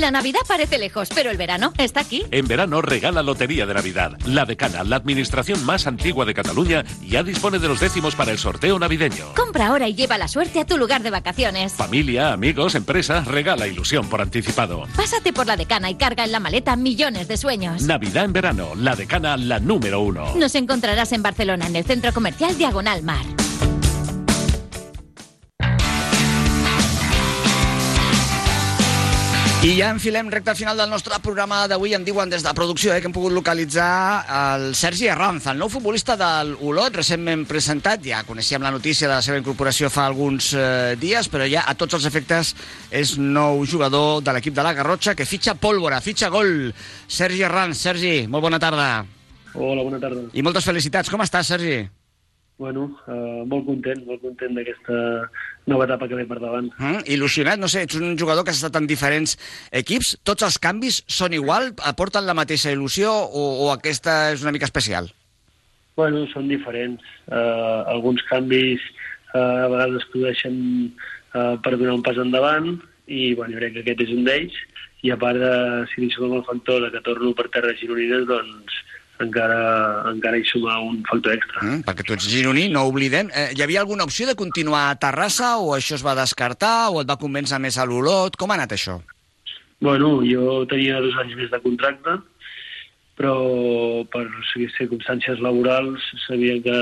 La 0.00 0.10
Navidad 0.10 0.40
parece 0.48 0.78
lejos, 0.78 1.10
pero 1.14 1.30
el 1.30 1.36
verano 1.36 1.74
está 1.76 2.00
aquí. 2.00 2.24
En 2.30 2.48
verano 2.48 2.80
regala 2.80 3.22
Lotería 3.22 3.66
de 3.66 3.74
Navidad. 3.74 4.16
La 4.24 4.46
Decana, 4.46 4.82
la 4.82 4.96
administración 4.96 5.62
más 5.66 5.86
antigua 5.86 6.24
de 6.24 6.32
Cataluña, 6.32 6.86
ya 7.06 7.22
dispone 7.22 7.58
de 7.58 7.68
los 7.68 7.80
décimos 7.80 8.16
para 8.16 8.32
el 8.32 8.38
sorteo 8.38 8.78
navideño. 8.78 9.34
Compra 9.36 9.66
ahora 9.66 9.88
y 9.88 9.94
lleva 9.94 10.16
la 10.16 10.26
suerte 10.26 10.58
a 10.58 10.64
tu 10.64 10.78
lugar 10.78 11.02
de 11.02 11.10
vacaciones. 11.10 11.74
Familia, 11.74 12.32
amigos, 12.32 12.76
empresa, 12.76 13.24
regala 13.24 13.66
ilusión 13.66 14.08
por 14.08 14.22
anticipado. 14.22 14.86
Pásate 14.96 15.34
por 15.34 15.46
la 15.46 15.58
decana 15.58 15.90
y 15.90 15.96
carga 15.96 16.24
en 16.24 16.32
la 16.32 16.40
maleta 16.40 16.76
millones 16.76 17.28
de 17.28 17.36
sueños. 17.36 17.82
Navidad 17.82 18.24
en 18.24 18.32
verano, 18.32 18.70
la 18.76 18.96
Decana, 18.96 19.36
la 19.36 19.60
número 19.60 20.00
uno. 20.00 20.34
Nos 20.34 20.54
encontrarás 20.54 21.12
en 21.12 21.22
Barcelona, 21.22 21.66
en 21.66 21.76
el 21.76 21.84
centro 21.84 22.14
comercial 22.14 22.56
Diagonal 22.56 23.02
Mar. 23.02 23.26
I 29.60 29.74
ja 29.76 29.90
enfilem 29.92 30.30
recta 30.32 30.54
final 30.56 30.78
del 30.80 30.88
nostre 30.88 31.18
programa 31.20 31.66
d'avui. 31.68 31.92
Em 31.92 32.00
diuen 32.00 32.30
des 32.32 32.40
de 32.40 32.52
producció 32.56 32.94
eh, 32.94 33.02
que 33.04 33.10
hem 33.10 33.12
pogut 33.12 33.34
localitzar 33.36 33.90
el 34.32 34.64
Sergi 34.72 35.10
Arranza, 35.12 35.52
el 35.52 35.60
nou 35.60 35.68
futbolista 35.68 36.16
del 36.16 36.54
Olot, 36.64 36.96
recentment 36.96 37.42
presentat. 37.44 38.00
Ja 38.08 38.22
coneixíem 38.24 38.64
la 38.64 38.72
notícia 38.72 39.04
de 39.04 39.12
la 39.18 39.20
seva 39.20 39.36
incorporació 39.36 39.92
fa 39.92 40.06
alguns 40.08 40.54
eh, 40.56 40.96
dies, 40.96 41.28
però 41.28 41.44
ja 41.44 41.66
a 41.68 41.76
tots 41.76 42.00
els 42.00 42.08
efectes 42.08 42.54
és 42.88 43.18
nou 43.20 43.60
jugador 43.68 44.24
de 44.24 44.32
l'equip 44.32 44.56
de 44.56 44.64
la 44.64 44.72
Garrotxa 44.72 45.12
que 45.12 45.28
fitxa 45.28 45.58
pólvora, 45.60 46.00
fitxa 46.00 46.32
gol. 46.32 46.72
Sergi 47.04 47.44
Arranz, 47.44 47.84
Sergi, 47.84 48.14
molt 48.32 48.48
bona 48.48 48.64
tarda. 48.64 48.90
Hola, 49.52 49.84
bona 49.84 50.00
tarda. 50.00 50.30
I 50.32 50.40
moltes 50.40 50.64
felicitats. 50.64 51.12
Com 51.12 51.20
estàs, 51.20 51.52
Sergi? 51.52 51.82
Bueno, 52.60 52.90
eh, 53.08 53.42
molt 53.48 53.64
content, 53.64 54.02
molt 54.04 54.20
content 54.20 54.52
d'aquesta 54.52 54.96
nova 55.72 55.86
etapa 55.86 56.04
que 56.10 56.18
ve 56.18 56.26
per 56.28 56.36
davant. 56.42 56.66
Mm, 56.76 57.06
il·lusionat, 57.14 57.56
no 57.56 57.70
sé, 57.72 57.86
ets 57.86 57.96
un 57.96 58.18
jugador 58.20 58.44
que 58.44 58.52
has 58.52 58.60
estat 58.60 58.76
en 58.76 58.88
diferents 58.90 59.32
equips. 59.80 60.10
Tots 60.28 60.44
els 60.44 60.58
canvis 60.60 60.98
són 61.08 61.32
igual? 61.32 61.70
Aporten 61.88 62.28
la 62.28 62.36
mateixa 62.36 62.74
il·lusió 62.74 63.08
o, 63.08 63.46
o 63.64 63.70
aquesta 63.72 64.34
és 64.34 64.44
una 64.44 64.52
mica 64.52 64.68
especial? 64.68 65.08
Bueno, 65.96 66.26
són 66.34 66.52
diferents. 66.52 67.00
Uh, 67.32 67.80
alguns 67.94 68.20
canvis 68.28 68.84
uh, 69.32 69.64
a 69.64 69.72
vegades 69.72 70.02
es 70.02 70.10
produeixen 70.12 70.60
uh, 71.32 71.56
per 71.64 71.78
donar 71.78 71.96
un 71.96 72.04
pas 72.04 72.20
endavant 72.20 72.74
i 73.08 73.32
bueno, 73.40 73.56
crec 73.56 73.78
que 73.78 73.86
aquest 73.86 74.04
és 74.04 74.12
un 74.18 74.28
d'ells 74.28 74.60
i 75.08 75.14
a 75.14 75.16
part 75.16 75.40
de, 75.40 75.54
si 75.94 76.04
li 76.04 76.12
sumem 76.12 76.42
el 76.42 76.44
factor 76.44 76.84
de 76.84 76.92
que 76.92 77.06
torno 77.08 77.32
per 77.32 77.48
terres 77.48 77.80
gironines, 77.80 78.28
doncs 78.28 78.82
encara, 79.24 79.60
encara 80.10 80.40
hi 80.40 80.46
suma 80.48 80.78
un 80.84 81.00
factor 81.08 81.36
extra. 81.36 81.62
Mm, 81.62 81.84
perquè 81.86 82.06
tu 82.06 82.16
ets 82.16 82.28
gironí, 82.30 82.68
no 82.72 82.86
oblidem. 82.88 83.30
Eh, 83.34 83.50
hi 83.56 83.64
havia 83.64 83.82
alguna 83.84 84.06
opció 84.08 84.26
de 84.28 84.36
continuar 84.38 84.88
a 84.88 84.98
Terrassa 85.00 85.56
o 85.60 85.74
això 85.76 85.96
es 85.98 86.04
va 86.06 86.16
descartar 86.18 86.90
o 86.90 87.02
et 87.02 87.08
va 87.10 87.20
convèncer 87.20 87.60
més 87.62 87.78
a 87.78 87.86
l'Olot? 87.88 88.36
Com 88.40 88.52
ha 88.52 88.58
anat 88.58 88.76
això? 88.76 89.00
Bueno, 89.80 90.20
jo 90.26 90.64
tenia 90.68 91.00
dos 91.00 91.16
anys 91.22 91.36
més 91.38 91.50
de 91.52 91.60
contracte, 91.64 92.18
però 93.20 93.36
per 94.12 94.26
circumstàncies 94.52 95.40
laborals 95.44 96.04
sabia 96.26 96.58
que 96.64 96.78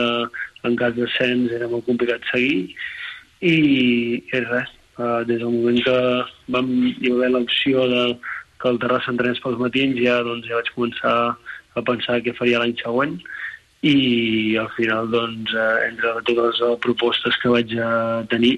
en 0.67 0.77
cas 0.79 0.95
d'ascens 0.97 1.53
era 1.55 1.69
molt 1.71 1.87
complicat 1.87 2.23
seguir 2.33 2.69
i, 3.41 3.55
i 4.19 4.41
res, 4.47 4.71
uh, 4.99 5.23
des 5.27 5.39
del 5.39 5.51
moment 5.51 5.79
que 5.87 5.99
vam, 6.55 6.71
hi 6.91 7.11
va 7.11 7.17
haver 7.21 7.31
l'opció 7.35 7.87
de 7.91 8.03
que 8.59 8.71
el 8.71 8.81
Terrassa 8.83 9.13
entrenés 9.15 9.39
pels 9.43 9.61
matins 9.63 9.99
ja, 10.03 10.19
doncs, 10.27 10.47
ja 10.51 10.59
vaig 10.59 10.71
començar 10.75 11.15
a 11.79 11.87
pensar 11.87 12.23
què 12.25 12.35
faria 12.37 12.63
l'any 12.63 12.77
següent 12.83 13.19
i 13.87 14.57
al 14.59 14.71
final 14.75 15.11
doncs, 15.13 15.55
eh, 15.55 15.87
entre 15.89 16.17
totes 16.27 16.59
les 16.65 16.81
propostes 16.83 17.39
que 17.43 17.53
vaig 17.53 17.75
eh, 17.79 18.25
tenir 18.33 18.57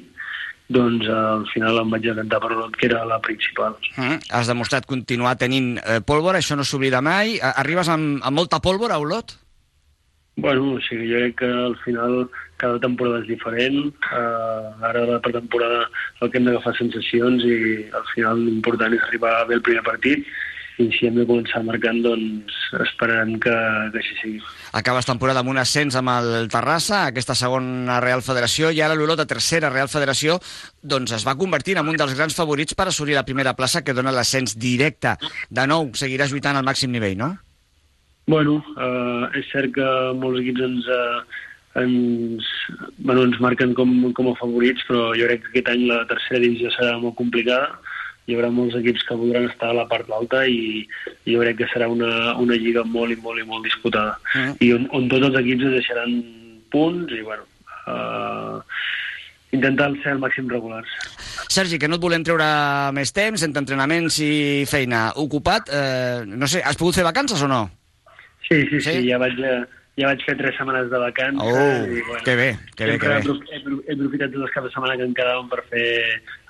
doncs 0.71 1.07
eh, 1.07 1.13
al 1.13 1.45
final 1.51 1.83
em 1.83 1.93
vaig 1.93 2.07
decantar 2.07 2.41
per 2.41 2.53
l'Olot, 2.53 2.77
que 2.79 2.89
era 2.89 3.03
la 3.05 3.19
principal. 3.21 3.77
Mm, 3.97 4.23
has 4.31 4.51
demostrat 4.51 4.87
continuar 4.89 5.37
tenint 5.37 5.75
eh, 5.83 6.01
pólvora, 6.01 6.41
això 6.41 6.57
no 6.57 6.65
s'oblida 6.65 7.03
mai. 7.05 7.39
Arribes 7.43 7.91
amb, 7.91 8.21
amb 8.23 8.39
molta 8.39 8.63
pólvora 8.63 8.97
a 8.97 9.03
Olot? 9.03 9.37
Bueno, 10.41 10.77
o 10.79 10.81
sigui, 10.87 11.11
jo 11.11 11.19
crec 11.21 11.35
que 11.43 11.51
al 11.51 11.75
final 11.85 12.15
cada 12.61 12.79
temporada 12.81 13.21
és 13.21 13.27
diferent. 13.29 13.91
Uh, 14.13 14.71
ara 14.89 15.03
la 15.09 15.19
pretemporada 15.25 15.83
el 16.21 16.31
que 16.31 16.39
hem 16.39 16.47
d'agafar 16.47 16.73
sensacions 16.79 17.45
i 17.45 17.59
al 17.97 18.07
final 18.15 18.41
l'important 18.47 18.95
és 18.97 19.05
arribar 19.09 19.35
bé 19.51 19.59
el 19.59 19.67
primer 19.67 19.83
partit 19.85 20.25
i 20.81 20.89
si 20.97 21.09
hem 21.09 21.19
de 21.21 21.27
començar 21.29 21.61
marcant, 21.67 22.01
doncs 22.05 22.57
esperem 22.81 23.35
que, 23.43 23.53
que 23.93 24.01
així 24.01 24.17
sigui. 24.21 24.41
Acabes 24.77 25.09
temporada 25.09 25.43
amb 25.45 25.53
un 25.53 25.61
ascens 25.61 25.97
amb 25.99 26.13
el 26.13 26.49
Terrassa, 26.53 27.05
aquesta 27.11 27.37
segona 27.39 28.01
Real 28.05 28.25
Federació, 28.27 28.71
i 28.73 28.81
ara 28.85 28.97
l'Olot 28.97 29.23
a 29.23 29.29
tercera 29.31 29.73
Real 29.73 29.91
Federació, 29.93 30.39
doncs 30.83 31.13
es 31.19 31.27
va 31.27 31.37
convertir 31.41 31.77
en 31.81 31.91
un 31.91 32.01
dels 32.01 32.17
grans 32.17 32.37
favorits 32.39 32.77
per 32.79 32.89
assolir 32.89 33.19
la 33.19 33.27
primera 33.29 33.55
plaça 33.59 33.85
que 33.85 33.97
dona 33.97 34.15
l'ascens 34.15 34.57
directe. 34.57 35.17
De 35.51 35.69
nou, 35.69 35.91
seguiràs 35.95 36.33
lluitant 36.33 36.57
al 36.59 36.67
màxim 36.67 36.93
nivell, 36.95 37.19
no? 37.21 37.35
Bueno, 38.31 38.61
uh, 38.79 39.27
és 39.37 39.47
cert 39.51 39.73
que 39.75 39.87
molts 40.21 40.41
equips 40.43 40.63
ens, 40.63 40.91
uh, 40.95 41.41
ens, 41.83 42.51
bueno, 42.99 43.25
ens 43.27 43.41
marquen 43.43 43.75
com, 43.75 43.91
com 44.15 44.31
a 44.31 44.37
favorits, 44.39 44.85
però 44.89 45.11
jo 45.19 45.27
crec 45.27 45.47
que 45.47 45.55
aquest 45.55 45.73
any 45.73 45.87
la 45.91 46.05
tercera 46.11 46.43
divisió 46.43 46.71
serà 46.77 46.99
molt 47.03 47.19
complicada. 47.19 47.81
Hi 48.29 48.37
haurà 48.37 48.51
molts 48.55 48.77
equips 48.79 49.07
que 49.09 49.17
voldran 49.19 49.49
estar 49.49 49.71
a 49.73 49.77
la 49.77 49.87
part 49.91 50.11
alta 50.15 50.45
i, 50.47 50.85
i 51.25 51.35
jo 51.35 51.41
crec 51.43 51.63
que 51.63 51.71
serà 51.73 51.89
una, 51.91 52.37
una 52.39 52.59
lliga 52.59 52.85
molt 52.87 53.15
i 53.15 53.19
molt 53.21 53.43
i 53.43 53.47
molt 53.49 53.67
disputada. 53.67 54.19
Mm. 54.35 54.53
I 54.61 54.73
on, 54.77 54.87
on 54.97 55.09
tots 55.13 55.31
els 55.31 55.41
equips 55.41 55.67
es 55.71 55.79
deixaran 55.81 56.19
punts 56.71 57.17
i, 57.17 57.25
bueno, 57.27 57.49
uh, 57.91 58.61
intentar 59.57 59.91
ser 60.05 60.15
el 60.15 60.23
màxim 60.23 60.49
regulars. 60.51 60.93
Sergi, 61.51 61.81
que 61.83 61.89
no 61.91 61.99
et 61.99 62.05
volem 62.05 62.23
treure 62.27 62.47
més 62.95 63.11
temps 63.17 63.43
entre 63.43 63.65
entrenaments 63.65 64.21
i 64.23 64.33
feina. 64.71 65.09
Ocupat, 65.19 65.73
eh, 65.75 66.23
no 66.29 66.47
sé, 66.47 66.63
has 66.63 66.79
pogut 66.79 67.01
fer 67.01 67.07
vacances 67.07 67.43
o 67.43 67.49
no? 67.51 67.65
Sí, 68.47 68.63
sí, 68.69 68.79
sí, 68.79 68.87
sí 68.87 69.09
ja 69.09 69.19
vaig, 69.19 69.41
ja 69.99 70.07
vaig 70.07 70.23
fer 70.25 70.37
tres 70.39 70.55
setmanes 70.57 70.91
de 70.91 70.99
vacances. 70.99 71.43
Oh, 71.43 71.87
i, 71.87 72.01
bueno, 72.07 72.23
que 72.25 72.35
bé, 72.37 72.59
que 72.77 72.87
bé, 72.87 72.99
que 72.99 73.09
bé. 73.09 73.15
He, 73.15 73.21
apro- 73.21 73.41
he, 73.51 73.59
apro- 73.59 73.81
he 73.89 73.95
aprofitat 73.97 74.31
tots 74.33 74.45
els 74.47 74.55
caps 74.55 74.67
de 74.69 74.73
setmana 74.75 74.97
que 74.97 75.05
em 75.09 75.15
quedaven 75.15 75.49
per 75.51 75.65
fer 75.69 75.89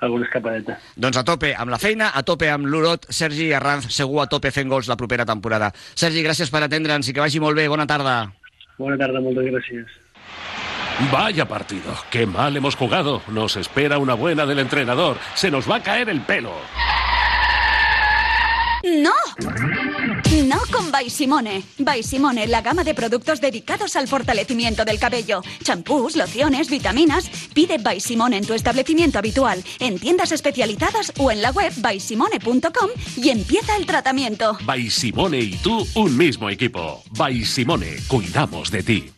alguna 0.04 0.26
escapadeta. 0.28 0.76
Doncs 0.96 1.16
a 1.18 1.24
tope 1.24 1.54
amb 1.56 1.70
la 1.72 1.78
feina, 1.82 2.10
a 2.14 2.22
tope 2.22 2.50
amb 2.50 2.66
l'Olot, 2.70 3.06
Sergi 3.10 3.52
Arranz, 3.56 3.88
segur 3.94 4.22
a 4.22 4.28
tope 4.30 4.52
fent 4.54 4.68
gols 4.70 4.88
la 4.92 4.96
propera 5.00 5.26
temporada. 5.26 5.72
Sergi, 5.94 6.22
gràcies 6.26 6.50
per 6.52 6.62
atendre'ns 6.66 7.08
i 7.08 7.16
que 7.16 7.20
vagi 7.24 7.40
molt 7.40 7.56
bé. 7.56 7.66
Bona 7.68 7.86
tarda. 7.90 8.20
Bona 8.78 8.96
tarda, 9.00 9.20
moltes 9.20 9.48
gràcies. 9.50 9.98
Vaya 11.10 11.46
partido, 11.48 11.94
qué 12.10 12.26
mal 12.26 12.54
hemos 12.56 12.76
jugado. 12.76 13.22
Nos 13.28 13.56
espera 13.56 13.96
una 13.98 14.12
buena 14.14 14.44
del 14.44 14.58
entrenador. 14.58 15.16
Se 15.34 15.50
nos 15.50 15.68
va 15.68 15.76
a 15.76 15.82
caer 15.82 16.10
el 16.10 16.20
pelo. 16.20 16.52
¡No! 18.82 19.12
No 20.30 20.60
con 20.70 20.92
By 20.92 21.10
Simone. 21.10 21.64
By 21.78 22.04
Simone, 22.04 22.46
la 22.46 22.62
gama 22.62 22.84
de 22.84 22.94
productos 22.94 23.40
dedicados 23.40 23.96
al 23.96 24.06
fortalecimiento 24.06 24.84
del 24.84 25.00
cabello. 25.00 25.42
Champús, 25.64 26.14
lociones, 26.14 26.70
vitaminas. 26.70 27.28
Pide 27.52 27.78
By 27.78 27.98
Simone 27.98 28.36
en 28.36 28.46
tu 28.46 28.54
establecimiento 28.54 29.18
habitual, 29.18 29.64
en 29.80 29.98
tiendas 29.98 30.30
especializadas 30.30 31.12
o 31.18 31.32
en 31.32 31.42
la 31.42 31.50
web 31.50 31.72
bysimone.com 31.76 32.90
y 33.16 33.30
empieza 33.30 33.76
el 33.76 33.86
tratamiento. 33.86 34.56
By 34.64 34.88
Simone 34.88 35.40
y 35.40 35.56
tú, 35.56 35.84
un 35.96 36.16
mismo 36.16 36.48
equipo. 36.48 37.02
By 37.10 37.44
Simone, 37.44 37.96
cuidamos 38.06 38.70
de 38.70 38.82
ti. 38.84 39.10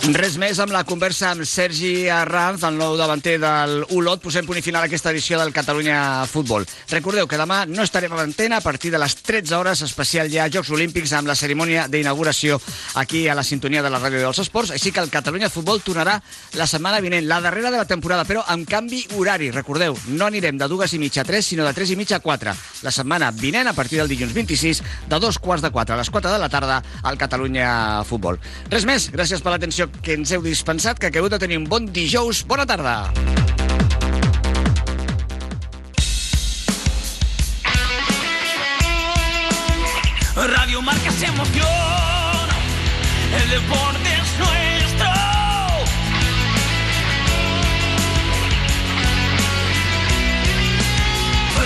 Res 0.00 0.38
més 0.40 0.56
amb 0.56 0.72
la 0.72 0.80
conversa 0.88 1.28
amb 1.28 1.44
Sergi 1.44 2.08
Arranz, 2.08 2.62
el 2.64 2.78
nou 2.80 2.94
davanter 2.96 3.34
del 3.38 3.82
Olot. 3.92 4.22
Posem 4.24 4.46
punt 4.48 4.56
i 4.56 4.62
final 4.64 4.80
a 4.80 4.88
aquesta 4.88 5.10
edició 5.12 5.36
del 5.36 5.52
Catalunya 5.52 6.24
Futbol. 6.26 6.64
Recordeu 6.88 7.28
que 7.28 7.36
demà 7.36 7.58
no 7.68 7.84
estarem 7.84 8.14
a 8.16 8.16
l'antena 8.16 8.56
a 8.58 8.64
partir 8.64 8.88
de 8.90 8.98
les 8.98 9.18
13 9.20 9.52
hores, 9.58 9.82
especial 9.84 10.30
ja 10.32 10.48
Jocs 10.48 10.70
Olímpics 10.72 11.12
amb 11.12 11.28
la 11.28 11.36
cerimònia 11.36 11.84
d'inauguració 11.92 12.56
aquí 12.96 13.26
a 13.28 13.34
la 13.36 13.44
sintonia 13.44 13.82
de 13.84 13.90
la 13.92 14.00
ràdio 14.00 14.22
dels 14.24 14.40
esports. 14.40 14.72
Així 14.72 14.90
que 14.90 15.04
el 15.04 15.12
Catalunya 15.12 15.52
Futbol 15.52 15.84
tornarà 15.84 16.16
la 16.56 16.66
setmana 16.66 17.02
vinent, 17.04 17.28
la 17.28 17.42
darrera 17.44 17.70
de 17.70 17.82
la 17.82 17.86
temporada, 17.86 18.24
però 18.24 18.46
amb 18.48 18.64
canvi 18.66 19.04
horari. 19.18 19.52
Recordeu, 19.52 19.98
no 20.08 20.30
anirem 20.30 20.56
de 20.56 20.70
dues 20.72 20.96
i 20.96 21.02
mitja 21.02 21.22
a 21.22 21.28
tres, 21.28 21.52
sinó 21.52 21.68
de 21.68 21.76
tres 21.76 21.92
i 21.92 22.00
mitja 22.00 22.22
a 22.22 22.24
quatre. 22.24 22.56
La 22.82 22.90
setmana 22.90 23.30
vinent, 23.36 23.68
a 23.68 23.76
partir 23.76 24.00
del 24.00 24.08
dilluns 24.08 24.32
26, 24.32 24.82
de 25.12 25.20
dos 25.20 25.38
quarts 25.38 25.62
de 25.62 25.70
quatre 25.70 25.94
a 25.94 26.00
les 26.00 26.10
quatre 26.10 26.32
de 26.32 26.40
la 26.40 26.48
tarda, 26.48 26.80
al 27.04 27.20
Catalunya 27.20 28.02
Futbol. 28.08 28.40
Res 28.72 28.88
més, 28.88 29.10
gràcies 29.12 29.44
per 29.44 29.52
l'atenció 29.52 29.89
que 30.02 30.14
ens 30.14 30.32
heu 30.32 30.42
dispensat, 30.42 30.98
que 30.98 31.10
acabeu 31.10 31.28
de 31.28 31.38
tenir 31.38 31.58
un 31.58 31.68
bon 31.68 31.86
dijous. 31.90 32.44
Bona 32.46 32.66
tarda. 32.66 33.10
Radio 40.36 40.80
Marca 40.80 41.10
se 41.12 41.26
emoción, 41.26 41.66
el 43.42 43.50
deporte 43.50 44.08
es 44.08 44.38
nuestro. 44.38 45.10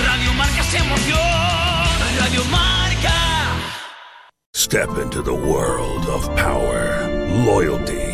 Radio 0.05 0.33
Marca 0.35 0.63
se 0.65 0.79
emoción, 0.79 1.19
Radio 2.19 2.45
Marca. 2.51 3.15
Step 4.57 4.89
into 4.99 5.23
the 5.23 5.33
world 5.33 6.07
of 6.09 6.29
power, 6.35 7.09
loyalty, 7.47 8.14